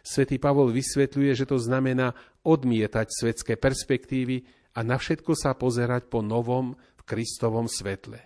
Svetý 0.06 0.38
Pavol 0.38 0.70
vysvetľuje, 0.70 1.32
že 1.34 1.50
to 1.50 1.58
znamená 1.58 2.14
odmietať 2.46 3.10
svetské 3.10 3.58
perspektívy 3.58 4.46
a 4.78 4.86
na 4.86 4.94
všetko 4.94 5.34
sa 5.34 5.58
pozerať 5.58 6.06
po 6.06 6.22
novom 6.22 6.78
v 6.78 7.02
Kristovom 7.02 7.66
svetle. 7.66 8.22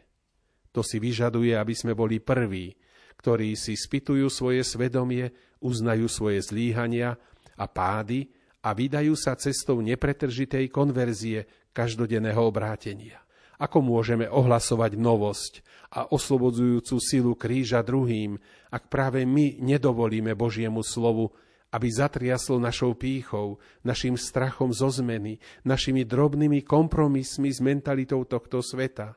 To 0.76 0.84
si 0.84 1.00
vyžaduje, 1.00 1.56
aby 1.56 1.72
sme 1.72 1.96
boli 1.96 2.20
prví, 2.20 2.76
ktorí 3.16 3.56
si 3.56 3.72
spýtujú 3.72 4.28
svoje 4.28 4.60
svedomie 4.60 5.32
uznajú 5.64 6.08
svoje 6.08 6.44
zlíhania 6.44 7.16
a 7.56 7.64
pády 7.64 8.28
a 8.60 8.76
vydajú 8.76 9.16
sa 9.16 9.36
cestou 9.36 9.80
nepretržitej 9.80 10.68
konverzie 10.68 11.48
každodenného 11.72 12.40
obrátenia. 12.44 13.20
Ako 13.60 13.84
môžeme 13.84 14.24
ohlasovať 14.24 14.96
novosť 14.96 15.52
a 15.92 16.08
oslobodzujúcu 16.08 16.96
silu 16.96 17.32
kríža 17.36 17.84
druhým, 17.84 18.40
ak 18.72 18.88
práve 18.88 19.28
my 19.28 19.60
nedovolíme 19.60 20.32
Božiemu 20.32 20.80
slovu, 20.80 21.28
aby 21.70 21.86
zatriaslo 21.92 22.58
našou 22.58 22.96
pýchou, 22.96 23.60
našim 23.84 24.16
strachom 24.16 24.72
zo 24.74 24.90
zmeny, 24.90 25.38
našimi 25.62 26.02
drobnými 26.08 26.64
kompromismi 26.66 27.52
s 27.52 27.60
mentalitou 27.62 28.24
tohto 28.26 28.64
sveta, 28.64 29.14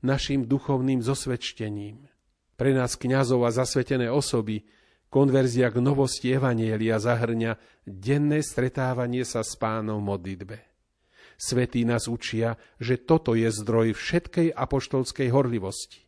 našim 0.00 0.48
duchovným 0.48 1.04
zosvedčením. 1.04 2.08
Pre 2.56 2.70
nás 2.72 2.96
kňazov 2.96 3.44
a 3.44 3.50
zasvetené 3.52 4.08
osoby 4.08 4.64
Konverzia 5.10 5.74
k 5.74 5.82
novosti 5.82 6.30
Evanielia 6.30 7.02
zahrňa 7.02 7.58
denné 7.82 8.46
stretávanie 8.46 9.26
sa 9.26 9.42
s 9.42 9.58
pánom 9.58 9.98
modlitbe. 9.98 10.62
Svetí 11.34 11.82
nás 11.82 12.06
učia, 12.06 12.54
že 12.78 12.94
toto 12.94 13.34
je 13.34 13.50
zdroj 13.50 13.98
všetkej 13.98 14.54
apoštolskej 14.54 15.34
horlivosti. 15.34 16.06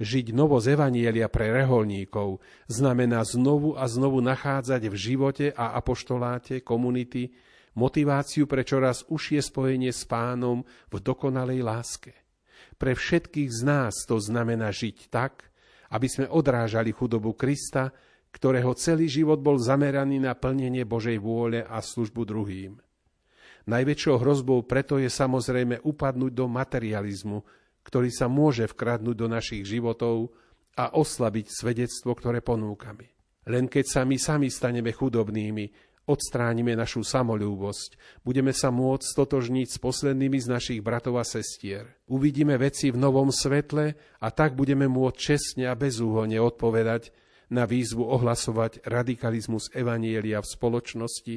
Žiť 0.00 0.32
novo 0.32 0.56
z 0.56 0.72
Evanielia 0.72 1.28
pre 1.28 1.52
reholníkov 1.52 2.40
znamená 2.64 3.20
znovu 3.28 3.76
a 3.76 3.84
znovu 3.84 4.24
nachádzať 4.24 4.88
v 4.88 4.96
živote 4.96 5.46
a 5.52 5.76
apoštoláte 5.76 6.64
komunity 6.64 7.28
motiváciu 7.76 8.48
pre 8.48 8.64
čoraz 8.64 9.04
užšie 9.04 9.44
spojenie 9.44 9.92
s 9.92 10.08
pánom 10.08 10.64
v 10.88 10.96
dokonalej 10.96 11.60
láske. 11.60 12.16
Pre 12.80 12.96
všetkých 12.96 13.52
z 13.52 13.60
nás 13.68 14.08
to 14.08 14.16
znamená 14.16 14.72
žiť 14.72 15.12
tak, 15.12 15.52
aby 15.92 16.08
sme 16.08 16.26
odrážali 16.26 16.90
chudobu 16.90 17.36
Krista 17.36 17.92
ktorého 18.34 18.74
celý 18.74 19.06
život 19.06 19.38
bol 19.38 19.62
zameraný 19.62 20.18
na 20.18 20.34
plnenie 20.34 20.82
Božej 20.82 21.22
vôle 21.22 21.62
a 21.62 21.78
službu 21.78 22.26
druhým. 22.26 22.82
Najväčšou 23.70 24.20
hrozbou 24.20 24.66
preto 24.66 24.98
je 24.98 25.06
samozrejme 25.08 25.86
upadnúť 25.86 26.32
do 26.34 26.50
materializmu, 26.50 27.38
ktorý 27.86 28.10
sa 28.10 28.26
môže 28.26 28.66
vkradnúť 28.66 29.16
do 29.16 29.30
našich 29.30 29.62
životov 29.64 30.34
a 30.74 30.98
oslabiť 30.98 31.46
svedectvo, 31.48 32.12
ktoré 32.18 32.42
ponúkame. 32.42 33.14
Len 33.46 33.70
keď 33.70 33.84
sa 33.86 34.00
my 34.02 34.18
sami 34.18 34.50
staneme 34.50 34.90
chudobnými, 34.90 35.94
odstránime 36.04 36.76
našu 36.76 37.00
samolúbosť, 37.00 38.20
budeme 38.20 38.52
sa 38.52 38.68
môcť 38.68 39.04
stotožniť 39.04 39.68
s 39.72 39.78
poslednými 39.80 40.36
z 40.36 40.46
našich 40.52 40.80
bratov 40.84 41.16
a 41.16 41.24
sestier. 41.24 41.88
Uvidíme 42.10 42.60
veci 42.60 42.92
v 42.92 43.00
novom 43.00 43.32
svetle 43.32 43.96
a 44.20 44.28
tak 44.28 44.52
budeme 44.52 44.84
môcť 44.84 45.16
čestne 45.16 45.64
a 45.70 45.78
bezúhonne 45.78 46.36
odpovedať, 46.36 47.23
na 47.54 47.64
výzvu 47.70 48.02
ohlasovať 48.02 48.82
radikalizmus 48.82 49.70
Evanielia 49.70 50.42
v 50.42 50.50
spoločnosti, 50.50 51.36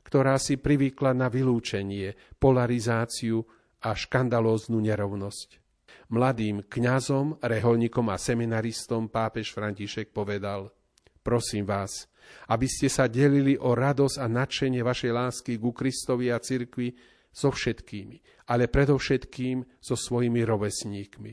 ktorá 0.00 0.40
si 0.40 0.56
privykla 0.56 1.12
na 1.12 1.28
vylúčenie, 1.28 2.16
polarizáciu 2.40 3.44
a 3.84 3.92
škandalóznu 3.92 4.80
nerovnosť. 4.80 5.60
Mladým 6.10 6.66
kňazom, 6.66 7.38
reholníkom 7.38 8.08
a 8.10 8.16
seminaristom 8.18 9.12
pápež 9.12 9.52
František 9.52 10.10
povedal 10.10 10.72
Prosím 11.20 11.68
vás, 11.68 12.08
aby 12.48 12.66
ste 12.66 12.88
sa 12.88 13.06
delili 13.06 13.54
o 13.60 13.76
radosť 13.76 14.16
a 14.18 14.26
nadšenie 14.26 14.80
vašej 14.80 15.12
lásky 15.12 15.52
ku 15.60 15.70
Kristovi 15.76 16.32
a 16.32 16.40
cirkvi 16.40 16.96
so 17.30 17.52
všetkými, 17.52 18.48
ale 18.50 18.66
predovšetkým 18.66 19.78
so 19.78 19.94
svojimi 19.94 20.42
rovesníkmi. 20.42 21.32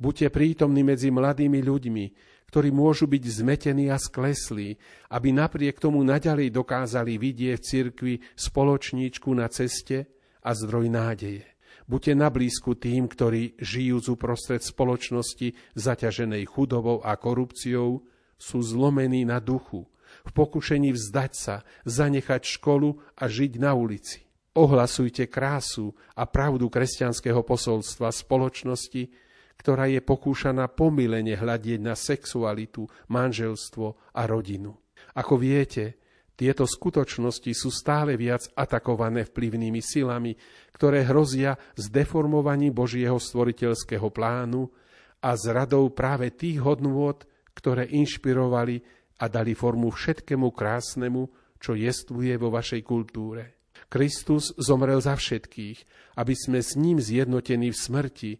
Buďte 0.00 0.32
prítomní 0.32 0.80
medzi 0.80 1.12
mladými 1.12 1.60
ľuďmi, 1.60 2.04
ktorí 2.50 2.74
môžu 2.74 3.06
byť 3.06 3.22
zmetení 3.22 3.94
a 3.94 3.96
skleslí, 3.96 4.74
aby 5.14 5.28
napriek 5.30 5.78
tomu 5.78 6.02
naďalej 6.02 6.50
dokázali 6.50 7.14
vidieť 7.14 7.54
v 7.54 7.62
cirkvi 7.62 8.14
spoločníčku 8.34 9.30
na 9.30 9.46
ceste 9.46 10.10
a 10.42 10.50
zdroj 10.50 10.90
nádeje. 10.90 11.46
Buďte 11.86 12.14
na 12.18 12.26
blízku 12.26 12.74
tým, 12.74 13.06
ktorí 13.06 13.54
žijúc 13.62 14.10
uprostred 14.10 14.66
spoločnosti 14.66 15.54
zaťaženej 15.78 16.42
chudobou 16.50 16.98
a 17.06 17.14
korupciou, 17.14 18.02
sú 18.34 18.58
zlomení 18.66 19.22
na 19.22 19.38
duchu, 19.38 19.86
v 20.26 20.30
pokušení 20.34 20.90
vzdať 20.90 21.32
sa, 21.34 21.62
zanechať 21.86 22.42
školu 22.58 22.98
a 23.14 23.30
žiť 23.30 23.52
na 23.62 23.78
ulici. 23.78 24.26
Ohlasujte 24.58 25.30
krásu 25.30 25.94
a 26.18 26.26
pravdu 26.26 26.66
kresťanského 26.66 27.46
posolstva 27.46 28.10
spoločnosti, 28.10 29.29
ktorá 29.60 29.92
je 29.92 30.00
pokúšaná 30.00 30.72
pomilene 30.72 31.36
hľadieť 31.36 31.80
na 31.84 31.92
sexualitu, 31.92 32.88
manželstvo 33.12 34.16
a 34.16 34.24
rodinu. 34.24 34.72
Ako 35.12 35.36
viete, 35.36 36.00
tieto 36.32 36.64
skutočnosti 36.64 37.52
sú 37.52 37.68
stále 37.68 38.16
viac 38.16 38.48
atakované 38.56 39.28
vplyvnými 39.28 39.84
silami, 39.84 40.32
ktoré 40.72 41.04
hrozia 41.04 41.60
zdeformovaním 41.76 42.72
Božieho 42.72 43.20
stvoriteľského 43.20 44.08
plánu 44.08 44.72
a 45.20 45.36
zradou 45.36 45.92
práve 45.92 46.32
tých 46.32 46.64
hodnôt, 46.64 47.20
ktoré 47.52 47.84
inšpirovali 47.92 48.80
a 49.20 49.28
dali 49.28 49.52
formu 49.52 49.92
všetkému 49.92 50.48
krásnemu, 50.56 51.28
čo 51.60 51.76
jestvuje 51.76 52.40
vo 52.40 52.48
vašej 52.48 52.80
kultúre. 52.80 53.60
Kristus 53.92 54.56
zomrel 54.56 55.04
za 55.04 55.20
všetkých, 55.20 55.78
aby 56.16 56.32
sme 56.32 56.64
s 56.64 56.72
ním 56.80 56.96
zjednotení 56.96 57.68
v 57.68 57.76
smrti, 57.76 58.32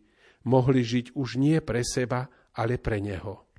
mohli 0.47 0.85
žiť 0.85 1.13
už 1.17 1.37
nie 1.37 1.59
pre 1.61 1.85
seba, 1.85 2.31
ale 2.57 2.81
pre 2.81 3.03
Neho. 3.03 3.50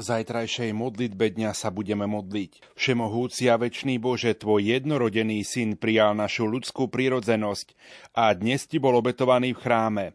Zajtrajšej 0.00 0.72
modlitbe 0.74 1.36
dňa 1.36 1.52
sa 1.52 1.68
budeme 1.68 2.08
modliť. 2.08 2.74
Všemohúci 2.74 3.46
a 3.46 3.60
večný 3.60 4.00
Bože, 4.00 4.34
Tvoj 4.34 4.74
jednorodený 4.74 5.44
syn 5.44 5.76
prijal 5.76 6.16
našu 6.16 6.48
ľudskú 6.48 6.88
prírodzenosť 6.88 7.76
a 8.16 8.32
dnes 8.32 8.64
Ti 8.64 8.80
bol 8.80 8.96
obetovaný 8.96 9.52
v 9.54 9.62
chráme. 9.62 10.06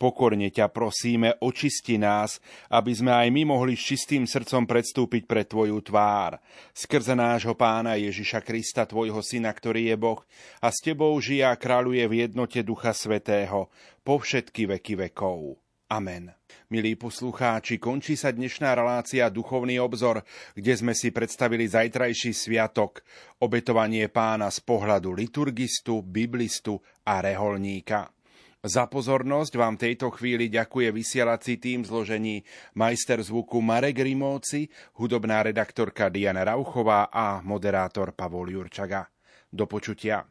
Pokorne 0.00 0.48
ťa 0.48 0.72
prosíme, 0.72 1.36
očisti 1.44 2.00
nás, 2.00 2.40
aby 2.72 2.88
sme 2.96 3.12
aj 3.12 3.28
my 3.28 3.52
mohli 3.52 3.76
s 3.76 3.84
čistým 3.84 4.24
srdcom 4.24 4.64
predstúpiť 4.64 5.28
pred 5.28 5.44
Tvoju 5.44 5.76
tvár. 5.84 6.40
Skrze 6.72 7.12
nášho 7.12 7.52
pána 7.52 8.00
Ježiša 8.00 8.40
Krista, 8.40 8.88
Tvojho 8.88 9.20
syna, 9.20 9.52
ktorý 9.52 9.92
je 9.92 9.96
Boh, 10.00 10.24
a 10.64 10.72
s 10.72 10.80
Tebou 10.80 11.12
žije 11.20 11.44
a 11.44 11.52
kráľuje 11.52 12.08
v 12.08 12.24
jednote 12.24 12.64
Ducha 12.64 12.96
Svetého, 12.96 13.68
po 14.00 14.16
všetky 14.16 14.72
veky 14.72 15.04
vekov. 15.04 15.60
Amen. 15.92 16.39
Milí 16.70 16.94
poslucháči, 16.94 17.82
končí 17.82 18.14
sa 18.14 18.30
dnešná 18.30 18.78
relácia 18.78 19.26
Duchovný 19.26 19.82
obzor, 19.82 20.22
kde 20.54 20.78
sme 20.78 20.94
si 20.94 21.10
predstavili 21.10 21.66
zajtrajší 21.66 22.30
sviatok, 22.30 23.02
obetovanie 23.42 24.06
pána 24.06 24.46
z 24.54 24.62
pohľadu 24.62 25.10
liturgistu, 25.10 25.98
biblistu 25.98 26.78
a 27.02 27.26
reholníka. 27.26 28.14
Za 28.62 28.86
pozornosť 28.86 29.52
vám 29.58 29.82
tejto 29.82 30.14
chvíli 30.14 30.46
ďakuje 30.46 30.94
vysielací 30.94 31.58
tým 31.58 31.82
zložení 31.82 32.46
majster 32.78 33.18
zvuku 33.18 33.58
Marek 33.58 33.98
Rimóci, 34.06 34.70
hudobná 34.94 35.42
redaktorka 35.42 36.06
Diana 36.06 36.46
Rauchová 36.46 37.10
a 37.10 37.42
moderátor 37.42 38.14
Pavol 38.14 38.46
Jurčaga. 38.46 39.10
Do 39.50 39.66
počutia. 39.66 40.22